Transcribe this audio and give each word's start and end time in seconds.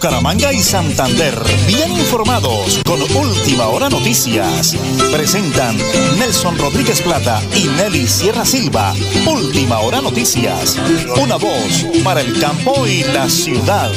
Bucaramanga 0.00 0.50
y 0.50 0.60
Santander, 0.60 1.34
bien 1.66 1.92
informados 1.92 2.80
con 2.86 3.02
Última 3.02 3.66
Hora 3.66 3.90
Noticias. 3.90 4.74
Presentan 5.14 5.76
Nelson 6.18 6.56
Rodríguez 6.56 7.02
Plata 7.02 7.42
y 7.54 7.68
Nelly 7.76 8.06
Sierra 8.06 8.46
Silva. 8.46 8.94
Última 9.30 9.80
Hora 9.80 10.00
Noticias. 10.00 10.78
Una 11.22 11.36
voz 11.36 11.84
para 12.02 12.22
el 12.22 12.40
campo 12.40 12.86
y 12.86 13.02
la 13.12 13.28
ciudad. 13.28 13.90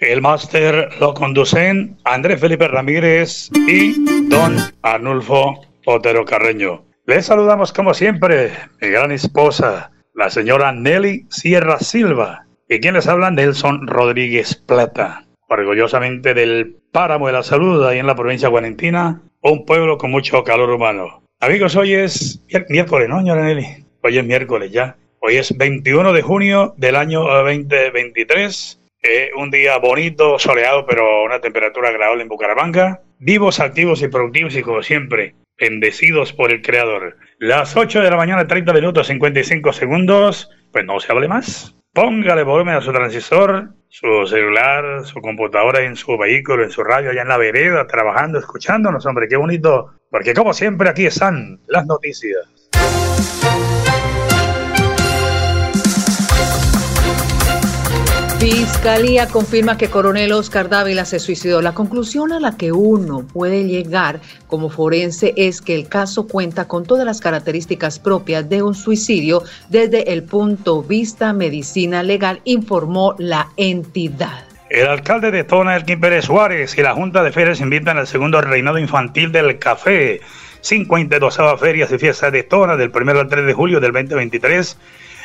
El 0.00 0.20
máster 0.20 0.88
lo 0.98 1.14
conducen 1.14 1.96
Andrés 2.02 2.40
Felipe 2.40 2.66
Ramírez 2.66 3.50
y 3.68 3.92
don 4.28 4.56
Arnulfo 4.82 5.64
Otero 5.86 6.24
Carreño. 6.24 6.84
Les 7.06 7.26
saludamos 7.26 7.72
como 7.72 7.94
siempre, 7.94 8.50
mi 8.80 8.88
gran 8.88 9.12
esposa, 9.12 9.92
la 10.12 10.28
señora 10.28 10.72
Nelly 10.72 11.26
Sierra 11.30 11.78
Silva, 11.78 12.46
y 12.72 12.80
quien 12.80 12.94
les 12.94 13.06
habla 13.06 13.30
Nelson 13.30 13.86
Rodríguez 13.86 14.54
Plata, 14.54 15.26
orgullosamente 15.48 16.32
del 16.32 16.76
Páramo 16.90 17.26
de 17.26 17.34
la 17.34 17.42
Salud, 17.42 17.86
ahí 17.86 17.98
en 17.98 18.06
la 18.06 18.14
provincia 18.14 18.48
de 18.48 18.52
Guarentina, 18.52 19.20
un 19.42 19.66
pueblo 19.66 19.98
con 19.98 20.10
mucho 20.10 20.42
calor 20.42 20.70
humano. 20.70 21.22
Amigos, 21.40 21.76
hoy 21.76 21.92
es 21.92 22.42
miércoles, 22.70 23.10
¿no, 23.10 23.18
señora 23.18 23.44
Nelly? 23.44 23.84
Hoy 24.02 24.16
es 24.16 24.24
miércoles 24.24 24.72
ya. 24.72 24.96
Hoy 25.20 25.36
es 25.36 25.56
21 25.56 26.14
de 26.14 26.22
junio 26.22 26.74
del 26.78 26.96
año 26.96 27.22
2023 27.24 28.80
un 29.36 29.50
día 29.50 29.76
bonito, 29.78 30.38
soleado, 30.38 30.86
pero 30.86 31.24
una 31.24 31.40
temperatura 31.40 31.90
agradable 31.90 32.22
en 32.22 32.28
Bucaramanga. 32.28 33.02
Vivos, 33.18 33.60
activos 33.60 34.00
y 34.02 34.08
productivos 34.08 34.56
y 34.56 34.62
como 34.62 34.82
siempre, 34.82 35.34
bendecidos 35.58 36.32
por 36.32 36.52
el 36.52 36.62
Creador. 36.62 37.16
Las 37.38 37.76
8 37.76 38.00
de 38.00 38.10
la 38.10 38.16
mañana, 38.16 38.46
30 38.46 38.72
minutos, 38.72 39.08
55 39.08 39.72
segundos. 39.72 40.50
Pues 40.72 40.84
no 40.84 40.98
se 41.00 41.12
hable 41.12 41.28
más. 41.28 41.74
Póngale 41.94 42.42
volumen 42.42 42.76
a 42.76 42.80
su 42.80 42.90
transistor, 42.90 43.74
su 43.88 44.26
celular, 44.26 45.04
su 45.04 45.20
computadora 45.20 45.82
en 45.82 45.94
su 45.94 46.16
vehículo, 46.16 46.64
en 46.64 46.70
su 46.70 46.82
radio, 46.82 47.10
allá 47.10 47.20
en 47.20 47.28
la 47.28 47.36
vereda, 47.36 47.86
trabajando, 47.86 48.38
escuchándonos, 48.38 49.04
hombre, 49.04 49.28
qué 49.28 49.36
bonito. 49.36 49.92
Porque 50.10 50.32
como 50.32 50.54
siempre 50.54 50.88
aquí 50.88 51.04
están 51.04 51.60
las 51.66 51.84
noticias. 51.84 52.61
Fiscalía 58.42 59.28
confirma 59.28 59.78
que 59.78 59.88
coronel 59.88 60.32
Oscar 60.32 60.68
Dávila 60.68 61.04
se 61.04 61.20
suicidó. 61.20 61.62
La 61.62 61.74
conclusión 61.74 62.32
a 62.32 62.40
la 62.40 62.56
que 62.56 62.72
uno 62.72 63.24
puede 63.32 63.62
llegar 63.68 64.18
como 64.48 64.68
forense 64.68 65.32
es 65.36 65.62
que 65.62 65.76
el 65.76 65.88
caso 65.88 66.26
cuenta 66.26 66.66
con 66.66 66.84
todas 66.84 67.06
las 67.06 67.20
características 67.20 68.00
propias 68.00 68.48
de 68.48 68.64
un 68.64 68.74
suicidio 68.74 69.44
desde 69.68 70.12
el 70.12 70.24
punto 70.24 70.82
de 70.82 70.88
vista 70.88 71.32
medicina 71.32 72.02
legal, 72.02 72.40
informó 72.42 73.14
la 73.16 73.46
entidad. 73.56 74.42
El 74.70 74.88
alcalde 74.88 75.30
de 75.30 75.44
Tona, 75.44 75.76
Elkin 75.76 76.00
Pérez 76.00 76.24
Suárez, 76.24 76.76
y 76.76 76.82
la 76.82 76.94
Junta 76.94 77.22
de 77.22 77.30
Ferias 77.30 77.60
invitan 77.60 77.96
al 77.96 78.08
segundo 78.08 78.40
reinado 78.40 78.80
infantil 78.80 79.30
del 79.30 79.60
café. 79.60 80.20
52 80.62 81.38
ferias 81.60 81.92
y 81.92 81.98
fiestas 81.98 82.32
de 82.32 82.42
Tona 82.42 82.76
del 82.76 82.90
1 82.92 83.20
al 83.20 83.28
3 83.28 83.46
de 83.46 83.52
julio 83.52 83.78
del 83.78 83.92
2023 83.92 84.76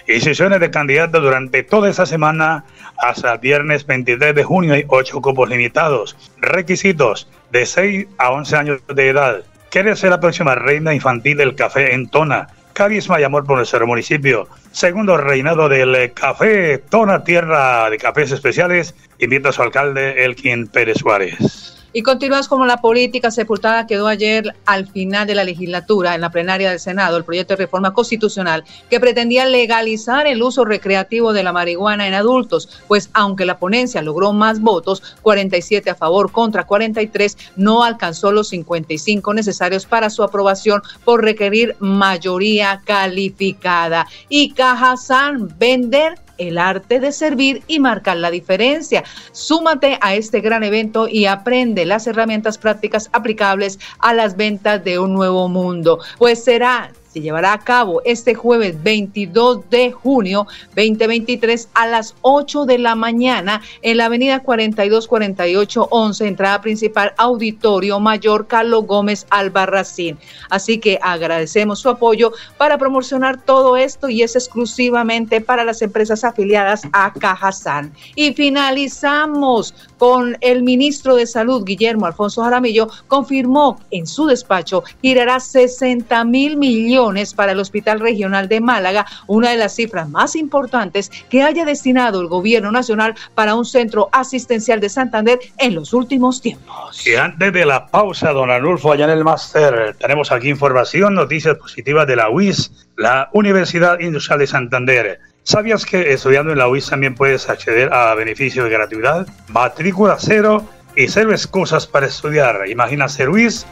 y 0.07 0.21
sesiones 0.21 0.59
de 0.59 0.71
candidatos 0.71 1.21
durante 1.21 1.63
toda 1.63 1.89
esa 1.89 2.05
semana 2.05 2.63
hasta 2.97 3.37
viernes 3.37 3.85
23 3.85 4.33
de 4.33 4.43
junio 4.43 4.73
hay 4.73 4.85
ocho 4.87 5.21
cupos 5.21 5.49
limitados. 5.49 6.15
Requisitos 6.39 7.29
de 7.51 7.65
6 7.65 8.07
a 8.17 8.31
11 8.31 8.55
años 8.55 8.81
de 8.87 9.09
edad. 9.09 9.43
¿Quiere 9.69 9.95
ser 9.95 10.11
la 10.11 10.19
próxima 10.19 10.55
reina 10.55 10.93
infantil 10.93 11.37
del 11.37 11.55
café 11.55 11.93
en 11.93 12.07
Tona? 12.07 12.47
Carisma 12.71 13.19
y 13.19 13.23
amor 13.23 13.45
por 13.45 13.57
nuestro 13.57 13.85
municipio. 13.85 14.47
Segundo 14.71 15.17
reinado 15.17 15.67
del 15.67 16.13
café 16.13 16.77
Tona, 16.77 17.23
tierra 17.23 17.89
de 17.89 17.97
cafés 17.97 18.31
especiales. 18.31 18.95
Invita 19.19 19.49
a 19.49 19.51
su 19.51 19.61
alcalde, 19.61 20.23
Elkin 20.23 20.67
Pérez 20.67 20.99
Suárez. 20.99 21.76
Y 21.93 22.03
continúas 22.03 22.47
como 22.47 22.65
la 22.65 22.81
política 22.81 23.31
sepultada 23.31 23.87
quedó 23.87 24.07
ayer 24.07 24.53
al 24.65 24.87
final 24.87 25.25
de 25.25 25.35
la 25.35 25.43
legislatura 25.43 26.15
en 26.15 26.21
la 26.21 26.31
plenaria 26.31 26.69
del 26.69 26.79
Senado 26.79 27.17
el 27.17 27.23
proyecto 27.23 27.53
de 27.53 27.63
reforma 27.63 27.93
constitucional 27.93 28.63
que 28.89 28.99
pretendía 28.99 29.45
legalizar 29.45 30.27
el 30.27 30.43
uso 30.43 30.65
recreativo 30.65 31.33
de 31.33 31.43
la 31.43 31.53
marihuana 31.53 32.07
en 32.07 32.13
adultos, 32.13 32.69
pues 32.87 33.09
aunque 33.13 33.45
la 33.45 33.57
ponencia 33.57 34.01
logró 34.01 34.33
más 34.33 34.59
votos, 34.59 35.01
47 35.21 35.89
a 35.89 35.95
favor 35.95 36.31
contra 36.31 36.65
43, 36.65 37.37
no 37.55 37.83
alcanzó 37.83 38.31
los 38.31 38.49
55 38.49 39.33
necesarios 39.33 39.85
para 39.85 40.09
su 40.09 40.23
aprobación 40.23 40.81
por 41.03 41.23
requerir 41.23 41.75
mayoría 41.79 42.81
calificada. 42.85 44.07
Y 44.29 44.51
Cajazán 44.51 45.53
vender 45.57 46.26
el 46.37 46.57
arte 46.57 46.99
de 46.99 47.11
servir 47.11 47.63
y 47.67 47.79
marcar 47.79 48.17
la 48.17 48.31
diferencia. 48.31 49.03
Súmate 49.31 49.97
a 50.01 50.15
este 50.15 50.41
gran 50.41 50.63
evento 50.63 51.07
y 51.07 51.25
aprende 51.25 51.85
las 51.85 52.07
herramientas 52.07 52.57
prácticas 52.57 53.09
aplicables 53.13 53.79
a 53.99 54.13
las 54.13 54.37
ventas 54.37 54.83
de 54.83 54.99
un 54.99 55.13
nuevo 55.13 55.47
mundo. 55.47 55.99
Pues 56.17 56.43
será 56.43 56.91
se 57.11 57.21
llevará 57.21 57.53
a 57.53 57.59
cabo 57.59 58.01
este 58.05 58.35
jueves 58.35 58.81
22 58.83 59.69
de 59.69 59.91
junio 59.91 60.47
2023 60.75 61.69
a 61.73 61.87
las 61.87 62.15
8 62.21 62.65
de 62.65 62.77
la 62.77 62.95
mañana 62.95 63.61
en 63.81 63.97
la 63.97 64.05
avenida 64.05 64.41
424811, 64.41 66.27
entrada 66.27 66.61
principal, 66.61 67.13
Auditorio 67.17 67.99
Mayor 67.99 68.47
Carlos 68.47 68.85
Gómez 68.85 69.25
Albarracín. 69.29 70.17
Así 70.49 70.77
que 70.79 70.99
agradecemos 71.01 71.79
su 71.79 71.89
apoyo 71.89 72.33
para 72.57 72.77
promocionar 72.77 73.41
todo 73.41 73.77
esto 73.77 74.09
y 74.09 74.23
es 74.23 74.35
exclusivamente 74.35 75.41
para 75.41 75.63
las 75.63 75.81
empresas 75.81 76.23
afiliadas 76.23 76.83
a 76.93 77.13
Cajazán. 77.13 77.93
Y 78.15 78.33
finalizamos 78.33 79.73
con 79.97 80.37
el 80.41 80.63
ministro 80.63 81.15
de 81.15 81.25
Salud, 81.25 81.63
Guillermo 81.65 82.05
Alfonso 82.05 82.43
Jaramillo, 82.43 82.89
confirmó 83.07 83.79
en 83.91 84.07
su 84.07 84.25
despacho 84.25 84.83
girará 85.01 85.39
60 85.39 86.23
mil 86.25 86.57
millones 86.57 87.33
para 87.33 87.51
el 87.51 87.59
Hospital 87.59 87.99
Regional 87.99 88.47
de 88.47 88.61
Málaga, 88.61 89.05
una 89.27 89.51
de 89.51 89.57
las 89.57 89.75
cifras 89.75 90.09
más 90.09 90.35
importantes 90.35 91.11
que 91.29 91.43
haya 91.43 91.65
destinado 91.65 92.21
el 92.21 92.27
gobierno 92.27 92.71
nacional 92.71 93.15
para 93.35 93.55
un 93.55 93.65
centro 93.65 94.09
asistencial 94.11 94.79
de 94.79 94.89
Santander 94.89 95.39
en 95.57 95.75
los 95.75 95.93
últimos 95.93 96.41
tiempos. 96.41 97.05
Y 97.05 97.15
antes 97.15 97.53
de 97.53 97.65
la 97.65 97.87
pausa, 97.87 98.31
don 98.31 98.49
Arnulfo, 98.49 98.91
allá 98.91 99.05
en 99.05 99.11
el 99.11 99.23
máster, 99.23 99.95
tenemos 99.99 100.31
aquí 100.31 100.49
información, 100.49 101.15
noticias 101.15 101.57
positivas 101.57 102.07
de 102.07 102.15
la 102.15 102.29
UIS, 102.29 102.87
la 102.97 103.29
Universidad 103.33 103.99
Industrial 103.99 104.39
de 104.39 104.47
Santander. 104.47 105.19
¿Sabías 105.47 105.85
que 105.85 106.11
estudiando 106.11 106.51
en 106.51 106.57
la 106.57 106.67
UIS 106.67 106.89
también 106.89 107.15
puedes 107.15 107.47
acceder 107.47 107.93
a 107.93 108.13
beneficios 108.15 108.65
de 108.65 108.69
gratuidad? 108.69 109.25
Matrícula 109.47 110.17
cero 110.19 110.67
y 110.93 111.07
cero 111.07 111.31
excusas 111.31 111.87
para 111.87 112.05
estudiar. 112.05 112.67
Imagina 112.67 113.07
ser 113.07 113.29
UIS 113.29 113.65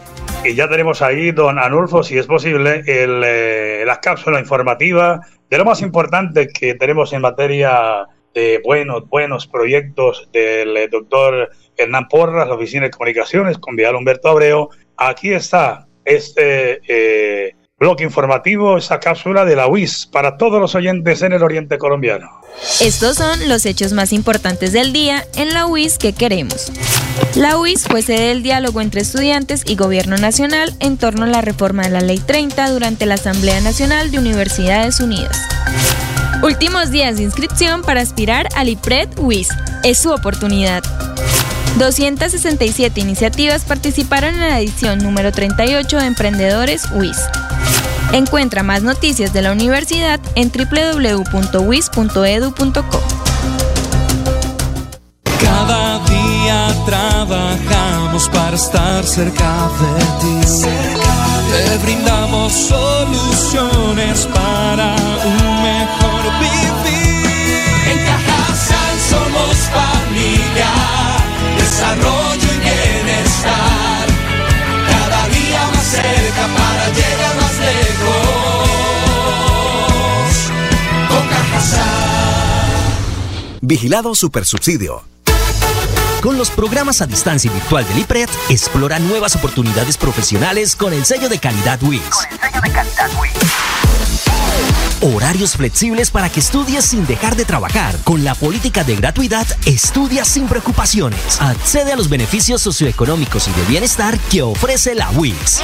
y 0.46 0.56
ya 0.56 0.69
tenemos 0.69 1.02
ahí, 1.02 1.31
don 1.31 1.59
Anulfo, 1.59 2.02
si 2.02 2.18
es 2.18 2.28
posible, 2.28 2.81
el, 2.88 3.22
eh, 3.25 3.84
la 3.85 4.00
cápsula 4.00 4.40
informativa 4.40 5.19
de 5.50 5.58
lo 5.58 5.66
más 5.66 5.81
importante 5.81 6.47
que 6.47 6.75
tenemos 6.75 7.12
en 7.12 7.19
materia 7.19 8.08
de 8.34 8.62
buenos, 8.64 9.09
buenos 9.09 9.46
proyectos 9.46 10.30
del 10.31 10.78
eh, 10.78 10.88
doctor 10.88 11.50
Hernán 11.75 12.08
Porras, 12.08 12.47
la 12.47 12.56
Oficina 12.56 12.85
de 12.85 12.91
Comunicaciones, 12.91 13.58
con 13.58 13.75
Vidal 13.75 13.97
Humberto 13.97 14.30
Abreu. 14.30 14.69
Aquí 14.96 15.34
está 15.34 15.88
este 16.06 16.80
eh, 16.88 17.55
bloque 17.78 18.06
informativo, 18.06 18.78
esa 18.78 19.02
cápsula 19.02 19.44
de 19.44 19.58
la 19.58 19.68
UIS 19.68 20.08
para 20.09 20.38
todos 20.38 20.62
los 20.62 20.75
oyentes 20.75 21.22
en 21.24 21.34
el 21.34 21.44
Oriente 21.44 21.78
Colombiano. 21.78 22.30
Estos 22.80 23.18
son 23.18 23.50
los 23.50 23.66
hechos 23.66 23.91
más 23.91 24.13
importantes 24.13 24.72
del 24.72 24.94
día 24.94 25.28
en 25.36 25.53
la 25.53 25.66
UIS 25.66 25.97
que 25.97 26.14
queremos. 26.14 26.72
La 27.35 27.58
UIS 27.58 27.84
fue 27.84 28.02
sede 28.02 28.30
del 28.30 28.44
diálogo 28.44 28.80
entre 28.80 29.02
estudiantes 29.02 29.64
y 29.66 29.75
gobierno 29.75 30.16
nacional 30.16 30.74
en 30.80 30.97
torno 30.97 31.25
a 31.25 31.28
la 31.28 31.41
reforma 31.41 31.84
de 31.84 31.90
la 31.90 32.00
Ley 32.00 32.19
30 32.19 32.72
durante 32.72 33.06
la 33.06 33.16
Asamblea 33.16 33.59
Nacional 33.59 34.09
de 34.09 34.19
Universidades 34.19 35.02
Unidas. 35.02 35.38
Últimos 36.44 36.91
días 36.91 37.18
de 37.18 37.24
inscripción 37.24 37.81
para 37.81 38.00
aspirar 38.00 38.47
al 38.56 38.69
IPRED 38.69 39.19
UIS. 39.19 39.50
Es 39.84 39.97
su 39.97 40.11
oportunidad. 40.11 40.82
267 41.78 43.02
iniciativas 43.02 43.66
participaron 43.66 44.35
en 44.35 44.40
la 44.40 44.61
edición 44.61 45.00
número 45.00 45.34
38 45.34 45.97
de 45.97 46.05
Emprendedores 46.05 46.90
UIS. 46.91 47.17
Encuentra 48.13 48.63
más 48.63 48.84
noticias 48.84 49.34
de 49.34 49.41
la 49.41 49.52
universidad 49.52 50.19
en 50.35 50.52
www.wis.edu.co. 50.52 51.25
Cada 55.41 55.99
día 56.05 56.75
trabajamos 56.85 58.29
para 58.29 58.55
estar 58.55 59.03
cerca 59.03 59.69
de 59.79 59.96
ti. 60.22 60.40
Te 61.52 61.78
brindamos 61.84 62.53
soluciones 62.53 64.28
para 64.34 64.96
un 65.25 65.63
mejor 65.63 66.40
vivir. 66.40 66.45
Vigilado 83.67 84.14
Supersubsidio. 84.14 85.03
Con 86.22 86.38
los 86.38 86.52
programas 86.52 87.02
a 87.02 87.08
distancia 87.08 87.50
y 87.50 87.53
virtual 87.53 87.88
del 87.88 88.00
IPRED, 88.00 88.29
explora 88.50 89.00
nuevas 89.00 89.35
oportunidades 89.35 89.97
profesionales 89.97 90.76
con 90.76 90.94
el 90.94 91.03
sello 91.03 91.29
de 91.29 91.40
calidad 91.40 91.82
WIS. 91.82 92.02
Con 92.03 92.34
el 92.34 92.40
sello 92.40 92.62
de 92.62 92.72
calidad 92.72 93.09
Horarios 95.26 95.58
flexibles 95.58 96.12
para 96.12 96.30
que 96.30 96.40
estudies 96.40 96.86
sin 96.86 97.08
dejar 97.08 97.36
de 97.36 97.46
trabajar. 97.46 97.98
Con 98.04 98.24
la 98.24 98.36
política 98.36 98.84
de 98.84 98.96
gratuidad, 98.96 99.48
estudia 99.66 100.24
sin 100.24 100.46
preocupaciones. 100.46 101.42
Accede 101.42 101.92
a 101.92 101.96
los 101.96 102.10
beneficios 102.10 102.62
socioeconómicos 102.62 103.48
y 103.48 103.52
de 103.54 103.64
bienestar 103.64 104.20
que 104.30 104.44
ofrece 104.44 104.94
la 104.94 105.10
WIS. 105.10 105.62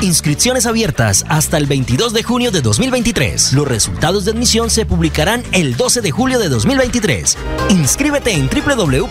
Inscripciones 0.00 0.64
abiertas 0.66 1.24
hasta 1.28 1.56
el 1.56 1.66
22 1.66 2.12
de 2.12 2.22
junio 2.22 2.52
de 2.52 2.60
2023. 2.60 3.52
Los 3.52 3.66
resultados 3.66 4.24
de 4.24 4.30
admisión 4.30 4.70
se 4.70 4.86
publicarán 4.86 5.42
el 5.50 5.76
12 5.76 6.00
de 6.00 6.12
julio 6.12 6.38
de 6.38 6.48
2023. 6.48 7.36
Inscríbete 7.70 8.30
en 8.30 8.48
www.wis.edu.co. 8.48 9.10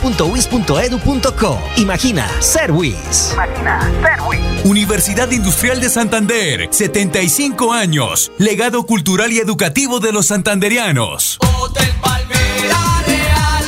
Imagina 1.76 2.26
ser 2.40 2.72
WIS. 2.72 3.32
Imagina 3.34 3.82
ser 4.02 4.22
WIS. 4.30 4.40
Universidad 4.64 5.30
Industrial 5.32 5.82
de 5.82 5.90
Santander, 5.90 6.70
75 6.72 7.74
años. 7.74 8.32
Legado 8.38 8.86
cultural 8.86 9.34
y 9.34 9.40
educativo 9.40 9.57
de 9.58 10.12
los 10.12 10.28
santanderianos. 10.28 11.40
Hotel 11.42 11.92
Palmera 12.00 13.04
Real, 13.08 13.66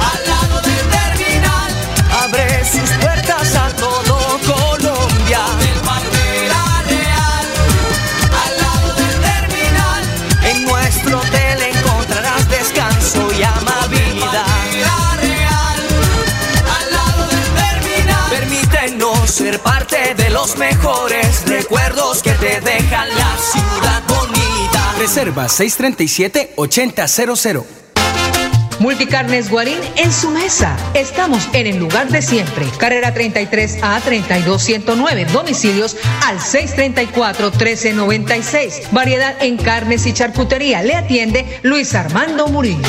al 0.00 0.26
lado 0.26 0.60
del 0.62 0.88
terminal, 0.88 1.72
abre 2.22 2.64
sus 2.64 2.90
puertas 3.02 3.54
a 3.54 3.68
todo 3.76 4.16
Colombia. 4.46 5.44
Hotel 5.44 5.80
Palmera 5.84 6.82
Real, 6.88 7.46
al 8.44 8.52
lado 8.62 8.94
del 8.94 9.20
terminal, 9.20 10.04
en 10.42 10.64
nuestro 10.64 11.18
hotel 11.18 11.62
encontrarás 11.62 12.48
descanso 12.48 13.28
y 13.38 13.42
amabilidad. 13.42 14.46
Real, 15.20 15.80
al 16.78 16.92
lado 16.92 17.26
del 17.28 17.48
terminal, 17.62 18.30
permítenos 18.30 19.30
ser 19.30 19.60
parte 19.60 20.14
de 20.14 20.30
los 20.30 20.56
mejores 20.56 21.44
recuerdos 21.46 22.22
que 22.22 22.32
te 22.32 22.62
dejan 22.62 23.08
la 23.10 23.36
ciudad 23.36 24.03
Reserva 25.04 25.48
637-8000. 25.48 27.62
Multicarnes 28.78 29.50
Guarín 29.50 29.78
en 29.96 30.10
su 30.10 30.30
mesa. 30.30 30.78
Estamos 30.94 31.46
en 31.52 31.66
el 31.66 31.76
lugar 31.76 32.08
de 32.08 32.22
siempre. 32.22 32.64
Carrera 32.78 33.12
33 33.12 33.80
a 33.82 34.00
32109. 34.00 35.26
Domicilios 35.26 35.98
al 36.26 36.40
634 36.40 37.50
1396. 37.50 38.92
Variedad 38.92 39.36
en 39.42 39.58
carnes 39.58 40.06
y 40.06 40.14
charcutería. 40.14 40.82
Le 40.82 40.94
atiende 40.94 41.60
Luis 41.62 41.94
Armando 41.94 42.46
Murillo. 42.46 42.88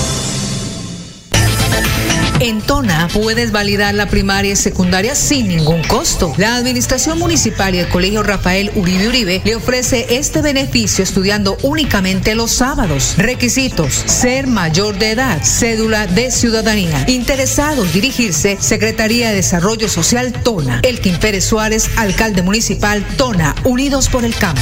En 2.41 2.59
Tona 2.59 3.07
puedes 3.13 3.51
validar 3.51 3.93
la 3.93 4.07
primaria 4.07 4.53
y 4.53 4.55
secundaria 4.55 5.13
sin 5.13 5.47
ningún 5.47 5.83
costo. 5.83 6.33
La 6.37 6.55
Administración 6.55 7.19
Municipal 7.19 7.75
y 7.75 7.77
el 7.77 7.87
Colegio 7.87 8.23
Rafael 8.23 8.71
Uribe 8.73 9.09
Uribe 9.09 9.41
le 9.45 9.55
ofrece 9.55 10.07
este 10.09 10.41
beneficio 10.41 11.03
estudiando 11.03 11.55
únicamente 11.61 12.33
los 12.33 12.49
sábados. 12.49 13.13
Requisitos: 13.17 13.93
ser 13.93 14.47
mayor 14.47 14.97
de 14.97 15.11
edad, 15.11 15.39
cédula 15.43 16.07
de 16.07 16.31
ciudadanía. 16.31 17.05
Interesados 17.07 17.93
dirigirse 17.93 18.57
Secretaría 18.59 19.29
de 19.29 19.35
Desarrollo 19.35 19.87
Social 19.87 20.33
Tona. 20.33 20.79
Elkin 20.81 21.19
Pérez 21.19 21.45
Suárez, 21.45 21.91
alcalde 21.95 22.41
municipal 22.41 23.05
Tona, 23.17 23.53
Unidos 23.65 24.09
por 24.09 24.25
el 24.25 24.33
Campo. 24.33 24.61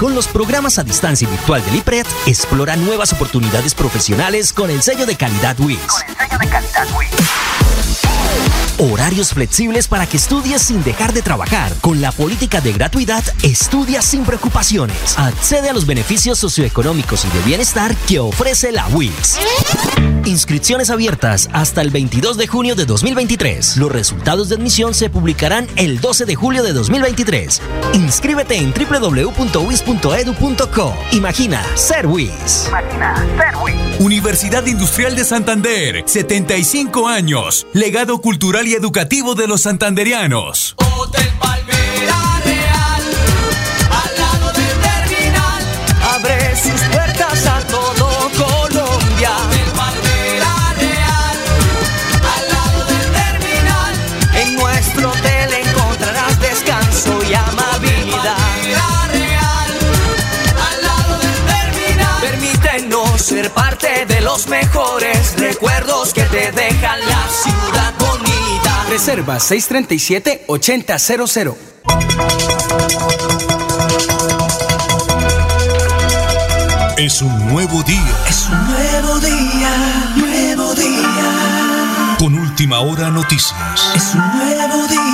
Con 0.00 0.14
los 0.14 0.28
programas 0.28 0.78
a 0.78 0.82
distancia 0.82 1.28
y 1.28 1.30
virtual 1.30 1.62
del 1.62 1.76
IPRED, 1.76 2.06
explora 2.24 2.74
nuevas 2.74 3.12
oportunidades 3.12 3.74
profesionales 3.74 4.50
con 4.54 4.70
el 4.70 4.80
sello 4.80 5.04
de 5.04 5.14
calidad 5.14 5.60
WIS. 5.60 5.78
Con 5.78 6.08
el 6.08 6.16
sello 6.16 6.38
de 6.38 6.48
calidad 6.48 6.88
WIS. 6.96 7.60
Horarios 8.78 9.34
flexibles 9.34 9.88
para 9.88 10.06
que 10.06 10.16
estudies 10.16 10.62
sin 10.62 10.82
dejar 10.82 11.12
de 11.12 11.20
trabajar. 11.20 11.70
Con 11.82 12.00
la 12.00 12.12
política 12.12 12.62
de 12.62 12.72
gratuidad, 12.72 13.22
estudia 13.42 14.00
sin 14.00 14.24
preocupaciones. 14.24 15.18
Accede 15.18 15.68
a 15.68 15.74
los 15.74 15.84
beneficios 15.84 16.38
socioeconómicos 16.38 17.26
y 17.26 17.28
de 17.28 17.42
bienestar 17.44 17.94
que 18.08 18.20
ofrece 18.20 18.72
la 18.72 18.88
WIS. 18.88 19.36
Inscripciones 20.24 20.88
abiertas 20.88 21.50
hasta 21.52 21.82
el 21.82 21.90
22 21.90 22.38
de 22.38 22.46
junio 22.46 22.74
de 22.74 22.86
2023. 22.86 23.76
Los 23.76 23.92
resultados 23.92 24.48
de 24.48 24.54
admisión 24.54 24.94
se 24.94 25.10
publicarán 25.10 25.66
el 25.76 26.00
12 26.00 26.24
de 26.24 26.34
julio 26.34 26.62
de 26.62 26.72
2023. 26.72 27.60
Inscríbete 27.92 28.56
en 28.56 28.72
www.wis.edu.co. 29.90 30.94
Imagina 31.12 31.64
ser 31.74 32.06
WIS. 32.06 32.68
Imagina 32.68 33.14
ser 33.36 33.56
WIS. 33.62 34.00
Universidad 34.00 34.64
Industrial 34.66 35.14
de 35.16 35.24
Santander, 35.24 36.02
75 36.06 37.08
años. 37.08 37.66
Legado 37.72 38.20
cultural 38.20 38.66
y 38.66 38.74
educativo 38.74 39.34
de 39.34 39.48
los 39.48 39.62
santanderianos. 39.62 40.74
Hotel 40.78 41.28
Palmera 41.38 42.29
mejores 64.50 65.38
recuerdos 65.38 66.12
que 66.12 66.24
te 66.24 66.52
dejan 66.52 67.00
la 67.00 67.28
ciudad 67.28 67.94
Reserva 68.90 69.38
637-8000. 69.38 71.54
Es 76.98 77.22
un 77.22 77.48
nuevo 77.48 77.82
día. 77.84 78.16
Es 78.28 78.48
un 78.48 78.66
nuevo 78.66 79.20
día, 79.20 80.12
nuevo 80.16 80.74
día. 80.74 82.16
Con 82.18 82.36
última 82.36 82.80
hora 82.80 83.10
noticias. 83.10 83.54
Es 83.94 84.12
un 84.14 84.38
nuevo 84.38 84.88
día, 84.88 85.09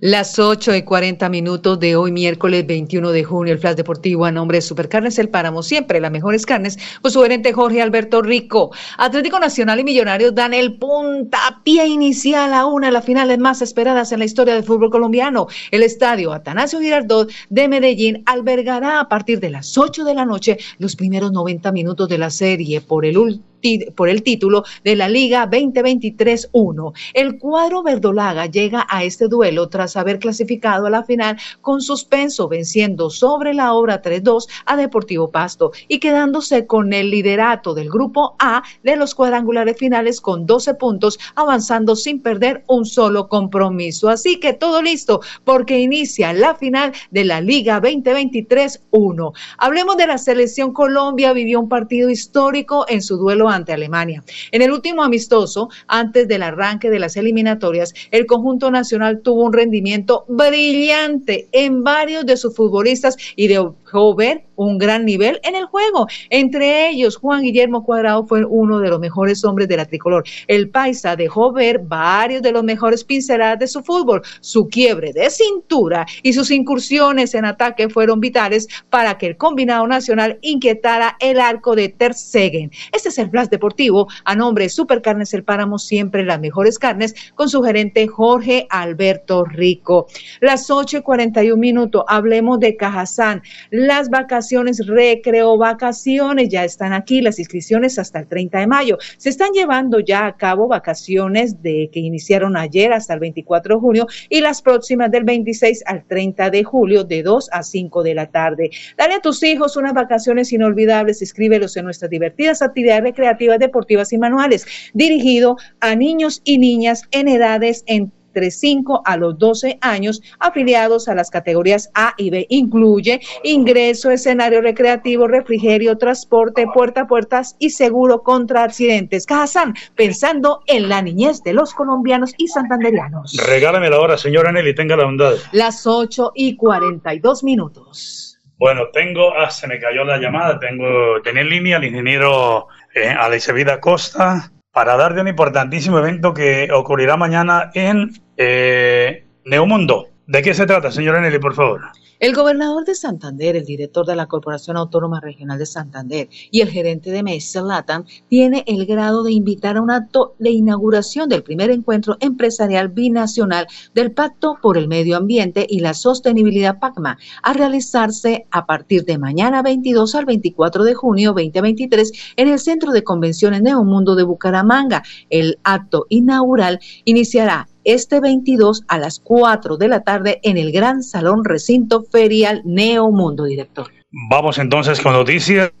Las 0.00 0.38
8 0.38 0.76
y 0.76 0.82
40 0.82 1.28
minutos 1.28 1.80
de 1.80 1.96
hoy, 1.96 2.12
miércoles 2.12 2.64
21 2.64 3.10
de 3.10 3.24
junio, 3.24 3.52
el 3.52 3.58
Flash 3.58 3.74
Deportivo 3.74 4.26
a 4.26 4.30
nombre 4.30 4.58
de 4.58 4.62
Supercarnes 4.62 5.18
El 5.18 5.28
Páramo, 5.28 5.64
siempre 5.64 5.98
las 5.98 6.12
mejores 6.12 6.46
carnes, 6.46 6.78
con 7.02 7.10
su 7.10 7.20
gerente 7.20 7.52
Jorge 7.52 7.82
Alberto 7.82 8.22
Rico. 8.22 8.70
Atlético 8.96 9.40
Nacional 9.40 9.80
y 9.80 9.84
Millonarios 9.84 10.36
dan 10.36 10.54
el 10.54 10.78
puntapié 10.78 11.88
inicial 11.88 12.54
a 12.54 12.66
una 12.66 12.86
de 12.86 12.92
las 12.92 13.04
finales 13.04 13.40
más 13.40 13.60
esperadas 13.60 14.12
en 14.12 14.20
la 14.20 14.26
historia 14.26 14.54
del 14.54 14.62
fútbol 14.62 14.90
colombiano. 14.90 15.48
El 15.72 15.82
estadio 15.82 16.32
Atanasio 16.32 16.78
Girardot 16.78 17.32
de 17.50 17.66
Medellín 17.66 18.22
albergará 18.26 19.00
a 19.00 19.08
partir 19.08 19.40
de 19.40 19.50
las 19.50 19.76
8 19.76 20.04
de 20.04 20.14
la 20.14 20.24
noche 20.24 20.58
los 20.78 20.94
primeros 20.94 21.32
90 21.32 21.72
minutos 21.72 22.08
de 22.08 22.18
la 22.18 22.30
serie 22.30 22.80
por 22.80 23.04
el 23.04 23.18
último 23.18 23.48
por 23.94 24.08
el 24.08 24.22
título 24.22 24.64
de 24.84 24.96
la 24.96 25.08
Liga 25.08 25.48
2023-1. 25.50 26.92
El 27.14 27.38
cuadro 27.38 27.82
verdolaga 27.82 28.46
llega 28.46 28.86
a 28.88 29.04
este 29.04 29.28
duelo 29.28 29.68
tras 29.68 29.96
haber 29.96 30.18
clasificado 30.18 30.86
a 30.86 30.90
la 30.90 31.04
final 31.04 31.36
con 31.60 31.80
suspenso, 31.80 32.48
venciendo 32.48 33.10
sobre 33.10 33.54
la 33.54 33.72
obra 33.74 34.02
3-2 34.02 34.48
a 34.66 34.76
Deportivo 34.76 35.30
Pasto 35.30 35.72
y 35.88 35.98
quedándose 35.98 36.66
con 36.66 36.92
el 36.92 37.10
liderato 37.10 37.74
del 37.74 37.90
grupo 37.90 38.36
A 38.38 38.62
de 38.82 38.96
los 38.96 39.14
cuadrangulares 39.14 39.76
finales 39.76 40.20
con 40.20 40.46
12 40.46 40.74
puntos, 40.74 41.18
avanzando 41.34 41.96
sin 41.96 42.20
perder 42.20 42.64
un 42.68 42.86
solo 42.86 43.28
compromiso. 43.28 44.08
Así 44.08 44.40
que 44.40 44.52
todo 44.52 44.82
listo 44.82 45.20
porque 45.44 45.78
inicia 45.78 46.32
la 46.32 46.54
final 46.54 46.92
de 47.10 47.24
la 47.24 47.40
Liga 47.40 47.80
2023-1. 47.80 49.32
Hablemos 49.58 49.96
de 49.96 50.06
la 50.06 50.18
selección 50.18 50.72
Colombia, 50.72 51.32
vivió 51.32 51.60
un 51.60 51.68
partido 51.68 52.10
histórico 52.10 52.84
en 52.88 53.02
su 53.02 53.16
duelo 53.16 53.47
ante 53.50 53.72
Alemania. 53.72 54.22
En 54.52 54.62
el 54.62 54.72
último 54.72 55.02
amistoso, 55.02 55.68
antes 55.86 56.28
del 56.28 56.42
arranque 56.42 56.90
de 56.90 56.98
las 56.98 57.16
eliminatorias, 57.16 57.94
el 58.10 58.26
conjunto 58.26 58.70
nacional 58.70 59.20
tuvo 59.22 59.44
un 59.44 59.52
rendimiento 59.52 60.24
brillante 60.28 61.48
en 61.52 61.82
varios 61.84 62.26
de 62.26 62.36
sus 62.36 62.54
futbolistas 62.54 63.16
y 63.36 63.48
de 63.48 63.68
ver 64.16 64.47
un 64.58 64.76
gran 64.76 65.04
nivel 65.04 65.40
en 65.44 65.56
el 65.56 65.64
juego. 65.66 66.06
Entre 66.30 66.90
ellos, 66.90 67.16
Juan 67.16 67.42
Guillermo 67.42 67.84
Cuadrado 67.84 68.26
fue 68.26 68.44
uno 68.44 68.80
de 68.80 68.90
los 68.90 69.00
mejores 69.00 69.44
hombres 69.44 69.68
de 69.68 69.76
la 69.76 69.86
tricolor. 69.86 70.24
El 70.46 70.68
Paisa 70.68 71.16
dejó 71.16 71.52
ver 71.52 71.78
varios 71.78 72.42
de 72.42 72.52
los 72.52 72.64
mejores 72.64 73.04
pinceladas 73.04 73.58
de 73.58 73.68
su 73.68 73.82
fútbol. 73.82 74.22
Su 74.40 74.68
quiebre 74.68 75.12
de 75.12 75.30
cintura 75.30 76.06
y 76.22 76.32
sus 76.32 76.50
incursiones 76.50 77.34
en 77.34 77.44
ataque 77.44 77.88
fueron 77.88 78.20
vitales 78.20 78.68
para 78.90 79.16
que 79.16 79.26
el 79.26 79.36
combinado 79.36 79.86
nacional 79.86 80.38
inquietara 80.42 81.16
el 81.20 81.40
arco 81.40 81.76
de 81.76 81.88
Ter. 81.88 82.08
Este 82.12 83.08
es 83.10 83.18
el 83.18 83.30
Flash 83.30 83.48
Deportivo 83.48 84.08
a 84.24 84.34
nombre 84.34 84.64
de 84.64 84.70
Supercarnes 84.70 85.32
El 85.34 85.44
Páramo, 85.44 85.78
siempre 85.78 86.24
las 86.24 86.40
mejores 86.40 86.78
carnes, 86.78 87.14
con 87.34 87.48
su 87.48 87.62
gerente 87.62 88.06
Jorge 88.08 88.66
Alberto 88.70 89.44
Rico. 89.44 90.08
Las 90.40 90.70
8 90.70 90.98
y 90.98 91.02
41 91.02 91.56
minutos, 91.56 92.04
hablemos 92.08 92.58
de 92.60 92.76
Cajazán. 92.76 93.42
Las 93.70 94.08
vacaciones, 94.08 94.47
recreo, 94.86 95.56
vacaciones, 95.56 96.48
ya 96.48 96.64
están 96.64 96.92
aquí 96.92 97.20
las 97.20 97.38
inscripciones 97.38 97.98
hasta 97.98 98.20
el 98.20 98.28
30 98.28 98.60
de 98.60 98.66
mayo. 98.66 98.98
Se 99.16 99.28
están 99.28 99.52
llevando 99.52 100.00
ya 100.00 100.26
a 100.26 100.36
cabo 100.36 100.68
vacaciones 100.68 101.62
de 101.62 101.90
que 101.92 102.00
iniciaron 102.00 102.56
ayer 102.56 102.92
hasta 102.92 103.14
el 103.14 103.20
24 103.20 103.76
de 103.76 103.80
junio 103.80 104.06
y 104.28 104.40
las 104.40 104.62
próximas 104.62 105.10
del 105.10 105.24
26 105.24 105.84
al 105.86 106.04
30 106.06 106.50
de 106.50 106.64
julio 106.64 107.04
de 107.04 107.22
2 107.22 107.48
a 107.52 107.62
5 107.62 108.02
de 108.02 108.14
la 108.14 108.26
tarde. 108.26 108.70
Dale 108.96 109.14
a 109.14 109.20
tus 109.20 109.42
hijos 109.42 109.76
unas 109.76 109.94
vacaciones 109.94 110.52
inolvidables, 110.52 111.22
escríbelos 111.22 111.76
en 111.76 111.84
nuestras 111.84 112.10
divertidas 112.10 112.62
actividades 112.62 113.02
recreativas, 113.02 113.58
deportivas 113.58 114.12
y 114.12 114.18
manuales, 114.18 114.66
dirigido 114.94 115.56
a 115.80 115.94
niños 115.94 116.40
y 116.44 116.58
niñas 116.58 117.02
en 117.10 117.28
edades 117.28 117.84
entre 117.86 118.17
5 118.34 119.02
a 119.04 119.16
los 119.16 119.38
12 119.38 119.78
años 119.80 120.22
afiliados 120.38 121.08
a 121.08 121.14
las 121.14 121.30
categorías 121.30 121.90
A 121.94 122.14
y 122.16 122.30
B. 122.30 122.46
Incluye 122.48 123.20
ingreso, 123.42 124.10
escenario 124.10 124.60
recreativo, 124.60 125.26
refrigerio, 125.26 125.98
transporte, 125.98 126.66
puerta 126.72 127.02
a 127.02 127.06
puertas 127.06 127.56
y 127.58 127.70
seguro 127.70 128.22
contra 128.22 128.64
accidentes. 128.64 129.26
Casan, 129.26 129.74
pensando 129.94 130.62
en 130.66 130.88
la 130.88 131.02
niñez 131.02 131.42
de 131.42 131.52
los 131.52 131.74
colombianos 131.74 132.34
y 132.36 132.48
santanderianos. 132.48 133.36
Regálame 133.46 133.90
la 133.90 134.00
hora, 134.00 134.16
señora 134.16 134.52
Nelly, 134.52 134.74
tenga 134.74 134.96
la 134.96 135.04
bondad. 135.04 135.34
Las 135.52 135.86
8 135.86 136.32
y 136.34 136.56
42 136.56 137.44
minutos. 137.44 138.38
Bueno, 138.58 138.88
tengo, 138.92 139.32
ah, 139.34 139.50
se 139.50 139.68
me 139.68 139.78
cayó 139.78 140.04
la 140.04 140.18
llamada, 140.18 140.58
tengo, 140.58 141.22
tenía 141.22 141.42
en 141.42 141.48
línea 141.48 141.76
al 141.76 141.84
ingeniero 141.84 142.66
eh, 142.92 143.14
Vida 143.54 143.78
Costa 143.78 144.50
para 144.72 144.96
dar 144.96 145.14
de 145.14 145.20
un 145.20 145.28
importantísimo 145.28 145.98
evento 145.98 146.34
que 146.34 146.70
ocurrirá 146.72 147.16
mañana 147.16 147.70
en 147.74 148.10
eh, 148.36 149.26
Neomundo. 149.44 150.07
¿De 150.28 150.42
qué 150.42 150.52
se 150.52 150.66
trata, 150.66 150.92
señora 150.92 151.22
Nelly, 151.22 151.38
por 151.38 151.54
favor? 151.54 151.80
El 152.20 152.34
gobernador 152.34 152.84
de 152.84 152.94
Santander, 152.94 153.56
el 153.56 153.64
director 153.64 154.04
de 154.04 154.14
la 154.14 154.26
Corporación 154.26 154.76
Autónoma 154.76 155.20
Regional 155.20 155.58
de 155.58 155.64
Santander 155.64 156.28
y 156.50 156.60
el 156.60 156.68
gerente 156.68 157.10
de 157.10 157.22
Mesa 157.22 157.62
Latam 157.62 158.04
tiene 158.28 158.62
el 158.66 158.84
grado 158.84 159.22
de 159.22 159.32
invitar 159.32 159.78
a 159.78 159.80
un 159.80 159.90
acto 159.90 160.34
de 160.38 160.50
inauguración 160.50 161.30
del 161.30 161.42
primer 161.42 161.70
encuentro 161.70 162.18
empresarial 162.20 162.88
binacional 162.88 163.68
del 163.94 164.12
Pacto 164.12 164.58
por 164.60 164.76
el 164.76 164.86
Medio 164.86 165.16
Ambiente 165.16 165.66
y 165.66 165.80
la 165.80 165.94
Sostenibilidad 165.94 166.78
PACMA 166.78 167.16
a 167.42 167.52
realizarse 167.54 168.46
a 168.50 168.66
partir 168.66 169.06
de 169.06 169.16
mañana 169.16 169.62
22 169.62 170.14
al 170.14 170.26
24 170.26 170.84
de 170.84 170.92
junio 170.92 171.32
2023 171.32 172.34
en 172.36 172.48
el 172.48 172.58
Centro 172.58 172.92
de 172.92 173.02
Convenciones 173.02 173.62
Neomundo 173.62 174.14
de 174.14 174.24
Bucaramanga. 174.24 175.02
El 175.30 175.58
acto 175.62 176.04
inaugural 176.10 176.80
iniciará 177.06 177.66
este 177.88 178.20
22 178.20 178.84
a 178.86 178.98
las 178.98 179.18
4 179.18 179.78
de 179.78 179.88
la 179.88 180.02
tarde 180.02 180.40
en 180.42 180.58
el 180.58 180.72
Gran 180.72 181.02
Salón 181.02 181.42
Recinto 181.42 182.02
Ferial 182.02 182.60
Neomundo, 182.66 183.44
director. 183.44 183.90
Vamos 184.10 184.58
entonces 184.58 185.00
con 185.00 185.14
noticias 185.14 185.72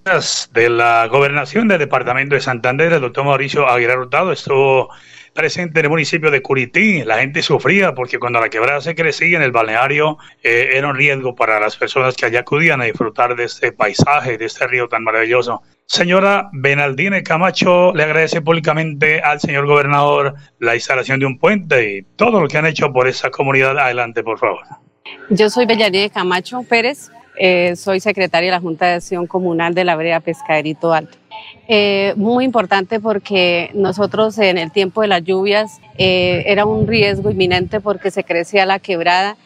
de 0.54 0.70
la 0.70 1.06
gobernación 1.08 1.68
del 1.68 1.78
departamento 1.78 2.34
de 2.34 2.40
Santander. 2.40 2.94
El 2.94 3.02
doctor 3.02 3.26
Mauricio 3.26 3.68
Aguilar 3.68 3.98
Hurtado 3.98 4.32
estuvo 4.32 4.88
presente 5.34 5.80
en 5.80 5.86
el 5.86 5.90
municipio 5.90 6.30
de 6.30 6.40
Curití. 6.40 7.04
La 7.04 7.18
gente 7.18 7.42
sufría 7.42 7.94
porque 7.94 8.18
cuando 8.18 8.40
la 8.40 8.48
quebrada 8.48 8.80
se 8.80 8.94
crecía 8.94 9.36
en 9.36 9.42
el 9.42 9.52
balneario 9.52 10.16
eh, 10.42 10.70
era 10.72 10.88
un 10.88 10.96
riesgo 10.96 11.34
para 11.34 11.60
las 11.60 11.76
personas 11.76 12.16
que 12.16 12.24
allá 12.24 12.40
acudían 12.40 12.80
a 12.80 12.84
disfrutar 12.84 13.36
de 13.36 13.44
este 13.44 13.72
paisaje, 13.72 14.38
de 14.38 14.46
este 14.46 14.66
río 14.66 14.88
tan 14.88 15.04
maravilloso. 15.04 15.62
Señora 15.88 16.50
Benaldine 16.52 17.22
Camacho 17.22 17.94
le 17.94 18.02
agradece 18.02 18.42
públicamente 18.42 19.22
al 19.22 19.40
señor 19.40 19.66
gobernador 19.66 20.34
la 20.58 20.74
instalación 20.74 21.18
de 21.18 21.24
un 21.24 21.38
puente 21.38 21.96
y 21.96 22.02
todo 22.14 22.42
lo 22.42 22.46
que 22.46 22.58
han 22.58 22.66
hecho 22.66 22.92
por 22.92 23.08
esa 23.08 23.30
comunidad. 23.30 23.78
Adelante, 23.78 24.22
por 24.22 24.38
favor. 24.38 24.60
Yo 25.30 25.48
soy 25.48 25.64
Bellanine 25.64 26.10
Camacho 26.10 26.62
Pérez, 26.62 27.10
eh, 27.38 27.74
soy 27.74 28.00
secretaria 28.00 28.50
de 28.50 28.56
la 28.56 28.60
Junta 28.60 28.84
de 28.84 28.92
Acción 28.96 29.26
Comunal 29.26 29.74
de 29.74 29.84
la 29.86 29.96
Brea 29.96 30.20
Pescaderito 30.20 30.92
Alto. 30.92 31.16
Eh, 31.68 32.12
muy 32.16 32.44
importante 32.44 33.00
porque 33.00 33.70
nosotros 33.72 34.36
en 34.36 34.58
el 34.58 34.70
tiempo 34.70 35.00
de 35.00 35.08
las 35.08 35.24
lluvias 35.24 35.80
eh, 35.96 36.42
era 36.44 36.66
un 36.66 36.86
riesgo 36.86 37.30
inminente 37.30 37.80
porque 37.80 38.10
se 38.10 38.24
crecía 38.24 38.66
la 38.66 38.78
quebrada 38.78 39.38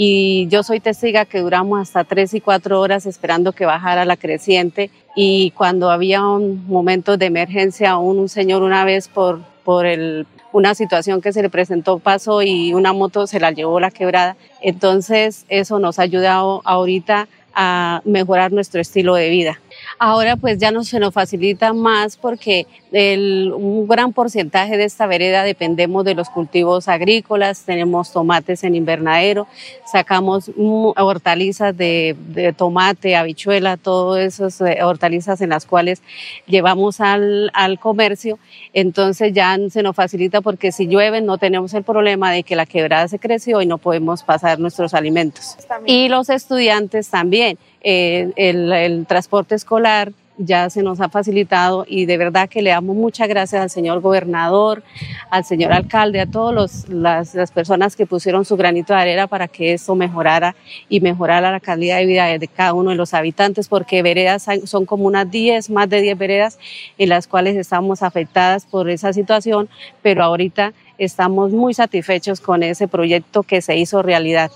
y 0.00 0.46
yo 0.46 0.62
soy 0.62 0.78
testiga 0.78 1.24
que 1.24 1.40
duramos 1.40 1.80
hasta 1.80 2.04
tres 2.04 2.32
y 2.32 2.40
cuatro 2.40 2.80
horas 2.80 3.04
esperando 3.04 3.50
que 3.50 3.66
bajara 3.66 4.04
la 4.04 4.16
creciente 4.16 4.92
y 5.16 5.50
cuando 5.56 5.90
había 5.90 6.24
un 6.24 6.64
momento 6.68 7.16
de 7.16 7.26
emergencia, 7.26 7.96
un, 7.96 8.20
un 8.20 8.28
señor 8.28 8.62
una 8.62 8.84
vez 8.84 9.08
por, 9.08 9.40
por 9.64 9.86
el, 9.86 10.24
una 10.52 10.76
situación 10.76 11.20
que 11.20 11.32
se 11.32 11.42
le 11.42 11.50
presentó 11.50 11.98
pasó 11.98 12.42
y 12.42 12.74
una 12.74 12.92
moto 12.92 13.26
se 13.26 13.40
la 13.40 13.50
llevó 13.50 13.80
la 13.80 13.90
quebrada. 13.90 14.36
Entonces 14.60 15.44
eso 15.48 15.80
nos 15.80 15.98
ha 15.98 16.02
ayudado 16.02 16.62
ahorita 16.64 17.26
a 17.52 18.00
mejorar 18.04 18.52
nuestro 18.52 18.80
estilo 18.80 19.16
de 19.16 19.30
vida. 19.30 19.60
Ahora 19.98 20.36
pues 20.36 20.58
ya 20.58 20.70
no 20.70 20.84
se 20.84 21.00
nos 21.00 21.12
facilita 21.12 21.72
más 21.72 22.16
porque 22.16 22.66
el, 22.92 23.52
un 23.54 23.86
gran 23.88 24.12
porcentaje 24.12 24.76
de 24.76 24.84
esta 24.84 25.06
vereda 25.06 25.42
dependemos 25.42 26.04
de 26.04 26.14
los 26.14 26.30
cultivos 26.30 26.88
agrícolas, 26.88 27.62
tenemos 27.64 28.12
tomates 28.12 28.62
en 28.64 28.74
invernadero, 28.74 29.46
sacamos 29.90 30.50
hortalizas 30.56 31.76
de, 31.76 32.16
de 32.28 32.52
tomate, 32.52 33.16
habichuela, 33.16 33.76
todas 33.76 34.40
esas 34.40 34.60
eh, 34.60 34.82
hortalizas 34.82 35.40
en 35.40 35.50
las 35.50 35.66
cuales 35.66 36.00
llevamos 36.46 37.00
al, 37.00 37.50
al 37.52 37.78
comercio, 37.78 38.38
entonces 38.72 39.32
ya 39.32 39.56
se 39.70 39.82
nos 39.82 39.96
facilita 39.96 40.40
porque 40.40 40.72
si 40.72 40.86
llueve 40.86 41.20
no 41.20 41.38
tenemos 41.38 41.74
el 41.74 41.82
problema 41.82 42.30
de 42.30 42.42
que 42.42 42.56
la 42.56 42.66
quebrada 42.66 43.08
se 43.08 43.18
creció 43.18 43.60
y 43.62 43.66
no 43.66 43.78
podemos 43.78 44.22
pasar 44.22 44.58
nuestros 44.58 44.94
alimentos. 44.94 45.56
Y 45.86 46.08
los 46.08 46.30
estudiantes 46.30 47.08
también, 47.08 47.58
eh, 47.80 48.32
el, 48.36 48.72
el 48.72 49.06
transporte 49.06 49.54
escolar 49.54 50.12
ya 50.38 50.70
se 50.70 50.82
nos 50.82 51.00
ha 51.00 51.08
facilitado 51.08 51.84
y 51.86 52.06
de 52.06 52.16
verdad 52.16 52.48
que 52.48 52.62
le 52.62 52.70
damos 52.70 52.96
muchas 52.96 53.28
gracias 53.28 53.60
al 53.60 53.70
señor 53.70 54.00
gobernador, 54.00 54.82
al 55.30 55.44
señor 55.44 55.72
alcalde, 55.72 56.20
a 56.20 56.26
todas 56.26 56.88
las, 56.88 57.50
personas 57.50 57.96
que 57.96 58.06
pusieron 58.06 58.44
su 58.44 58.56
granito 58.56 58.94
de 58.94 59.00
arena 59.00 59.26
para 59.26 59.48
que 59.48 59.74
esto 59.74 59.94
mejorara 59.96 60.54
y 60.88 61.00
mejorara 61.00 61.50
la 61.50 61.60
calidad 61.60 61.98
de 61.98 62.06
vida 62.06 62.38
de 62.38 62.48
cada 62.48 62.72
uno 62.72 62.90
de 62.90 62.96
los 62.96 63.14
habitantes, 63.14 63.68
porque 63.68 64.02
veredas 64.02 64.46
son 64.64 64.86
como 64.86 65.06
unas 65.06 65.28
10, 65.30 65.70
más 65.70 65.88
de 65.88 66.00
10 66.00 66.16
veredas 66.16 66.58
en 66.96 67.08
las 67.08 67.26
cuales 67.26 67.56
estamos 67.56 68.02
afectadas 68.02 68.64
por 68.64 68.88
esa 68.88 69.12
situación, 69.12 69.68
pero 70.02 70.22
ahorita 70.22 70.72
estamos 70.98 71.50
muy 71.50 71.74
satisfechos 71.74 72.40
con 72.40 72.62
ese 72.62 72.86
proyecto 72.86 73.42
que 73.42 73.60
se 73.60 73.76
hizo 73.76 74.02
realidad 74.02 74.50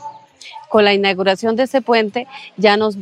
con 0.69 0.85
la 0.85 0.95
inauguración 0.95 1.55
de 1.57 1.65
ese 1.65 1.83
puente 1.83 2.27
ya 2.57 2.77
nos, 2.77 2.97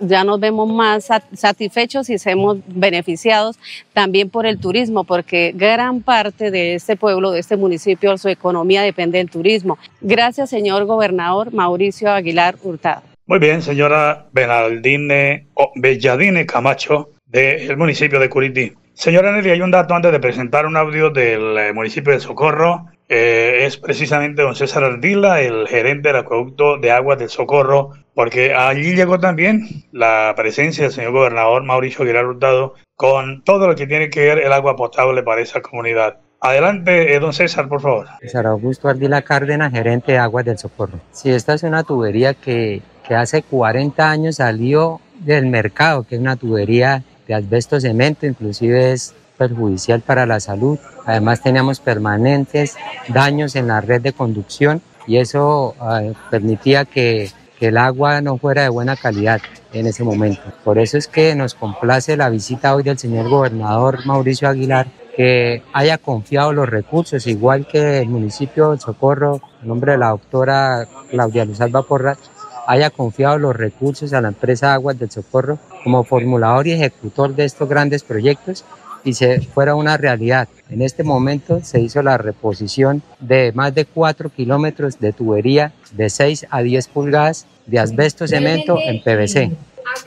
ya 0.00 0.24
nos 0.24 0.40
vemos 0.40 0.68
más 0.68 1.08
satisfechos 1.34 2.08
y 2.10 2.18
somos 2.18 2.58
beneficiados 2.66 3.58
también 3.92 4.30
por 4.30 4.46
el 4.46 4.58
turismo, 4.58 5.04
porque 5.04 5.52
gran 5.54 6.00
parte 6.00 6.50
de 6.50 6.74
este 6.74 6.96
pueblo, 6.96 7.30
de 7.30 7.40
este 7.40 7.56
municipio, 7.56 8.16
su 8.18 8.28
economía 8.28 8.82
depende 8.82 9.18
del 9.18 9.30
turismo. 9.30 9.78
Gracias, 10.00 10.50
señor 10.50 10.84
gobernador 10.86 11.52
Mauricio 11.52 12.10
Aguilar 12.10 12.56
Hurtado. 12.62 13.02
Muy 13.26 13.38
bien, 13.38 13.62
señora 13.62 14.26
Benaldine 14.32 15.46
Belladine 15.76 16.44
Camacho, 16.44 17.10
del 17.26 17.76
municipio 17.76 18.18
de 18.18 18.28
Curití. 18.28 18.72
Señora 18.94 19.32
Nelly, 19.32 19.50
hay 19.50 19.60
un 19.62 19.70
dato 19.70 19.94
antes 19.94 20.12
de 20.12 20.20
presentar 20.20 20.66
un 20.66 20.76
audio 20.76 21.10
del 21.10 21.56
eh, 21.56 21.72
municipio 21.72 22.12
de 22.12 22.20
Socorro 22.20 22.88
eh, 23.08 23.66
es 23.66 23.76
precisamente 23.76 24.42
don 24.42 24.54
César 24.54 24.84
Ardila, 24.84 25.40
el 25.40 25.68
gerente 25.68 26.08
del 26.08 26.18
acueducto 26.18 26.78
de 26.78 26.90
aguas 26.90 27.18
del 27.18 27.28
Socorro, 27.28 27.90
porque 28.14 28.54
allí 28.54 28.94
llegó 28.94 29.18
también 29.18 29.84
la 29.92 30.32
presencia 30.36 30.84
del 30.84 30.92
señor 30.92 31.12
gobernador 31.12 31.62
Mauricio 31.64 32.04
Aguilar 32.04 32.26
Hurtado 32.26 32.74
con 32.96 33.42
todo 33.42 33.66
lo 33.66 33.74
que 33.74 33.86
tiene 33.86 34.10
que 34.10 34.20
ver 34.20 34.38
el 34.38 34.52
agua 34.52 34.76
potable 34.76 35.22
para 35.22 35.40
esa 35.40 35.60
comunidad. 35.60 36.18
Adelante, 36.40 37.14
eh, 37.14 37.20
don 37.20 37.32
César, 37.32 37.68
por 37.68 37.80
favor. 37.80 38.06
César 38.20 38.46
Augusto 38.46 38.88
Ardila 38.88 39.22
Cárdenas, 39.22 39.72
gerente 39.72 40.12
de 40.12 40.18
Aguas 40.18 40.44
del 40.44 40.58
Socorro. 40.58 41.00
Si 41.12 41.30
esta 41.30 41.54
es 41.54 41.62
una 41.62 41.84
tubería 41.84 42.34
que, 42.34 42.82
que 43.06 43.14
hace 43.14 43.42
40 43.42 44.10
años 44.10 44.36
salió 44.36 45.00
del 45.20 45.46
mercado, 45.46 46.04
que 46.04 46.16
es 46.16 46.20
una 46.20 46.36
tubería 46.36 47.04
de 47.26 47.34
asbesto 47.34 47.80
cemento, 47.80 48.26
inclusive 48.26 48.92
es 48.92 49.14
perjudicial 49.48 50.00
para 50.00 50.26
la 50.26 50.38
salud. 50.38 50.78
Además 51.04 51.42
teníamos 51.42 51.80
permanentes 51.80 52.76
daños 53.08 53.56
en 53.56 53.68
la 53.68 53.80
red 53.80 54.00
de 54.00 54.12
conducción 54.12 54.80
y 55.06 55.16
eso 55.16 55.74
ah, 55.80 56.02
permitía 56.30 56.84
que, 56.84 57.30
que 57.58 57.68
el 57.68 57.76
agua 57.76 58.20
no 58.20 58.38
fuera 58.38 58.62
de 58.62 58.68
buena 58.68 58.96
calidad 58.96 59.40
en 59.72 59.86
ese 59.86 60.04
momento. 60.04 60.42
Por 60.62 60.78
eso 60.78 60.96
es 60.96 61.08
que 61.08 61.34
nos 61.34 61.54
complace 61.54 62.16
la 62.16 62.28
visita 62.28 62.74
hoy 62.74 62.84
del 62.84 62.98
señor 62.98 63.28
gobernador 63.28 64.06
Mauricio 64.06 64.48
Aguilar 64.48 64.86
que 65.16 65.62
haya 65.74 65.98
confiado 65.98 66.52
los 66.52 66.68
recursos, 66.68 67.26
igual 67.26 67.66
que 67.66 67.98
el 67.98 68.08
municipio 68.08 68.70
de 68.70 68.78
Socorro, 68.78 69.42
en 69.60 69.68
nombre 69.68 69.92
de 69.92 69.98
la 69.98 70.08
doctora 70.08 70.86
Claudia 71.10 71.44
Luz 71.44 71.60
Alba 71.60 71.82
Porras, 71.82 72.18
haya 72.66 72.90
confiado 72.90 73.38
los 73.38 73.54
recursos 73.54 74.12
a 74.12 74.20
la 74.20 74.28
empresa 74.28 74.72
Aguas 74.72 74.98
del 74.98 75.10
Socorro 75.10 75.58
como 75.84 76.04
formulador 76.04 76.66
y 76.66 76.72
ejecutor 76.72 77.34
de 77.34 77.44
estos 77.44 77.68
grandes 77.68 78.02
proyectos 78.02 78.64
y 79.04 79.14
se 79.14 79.40
fuera 79.40 79.74
una 79.74 79.96
realidad. 79.96 80.48
En 80.70 80.82
este 80.82 81.04
momento 81.04 81.60
se 81.62 81.80
hizo 81.80 82.02
la 82.02 82.18
reposición 82.18 83.02
de 83.20 83.52
más 83.52 83.74
de 83.74 83.84
4 83.84 84.30
kilómetros 84.30 84.98
de 85.00 85.12
tubería 85.12 85.72
de 85.92 86.10
6 86.10 86.46
a 86.50 86.62
10 86.62 86.88
pulgadas 86.88 87.46
de 87.66 87.78
asbesto 87.78 88.26
cemento 88.26 88.78
en 88.80 89.02
PVC. 89.02 89.52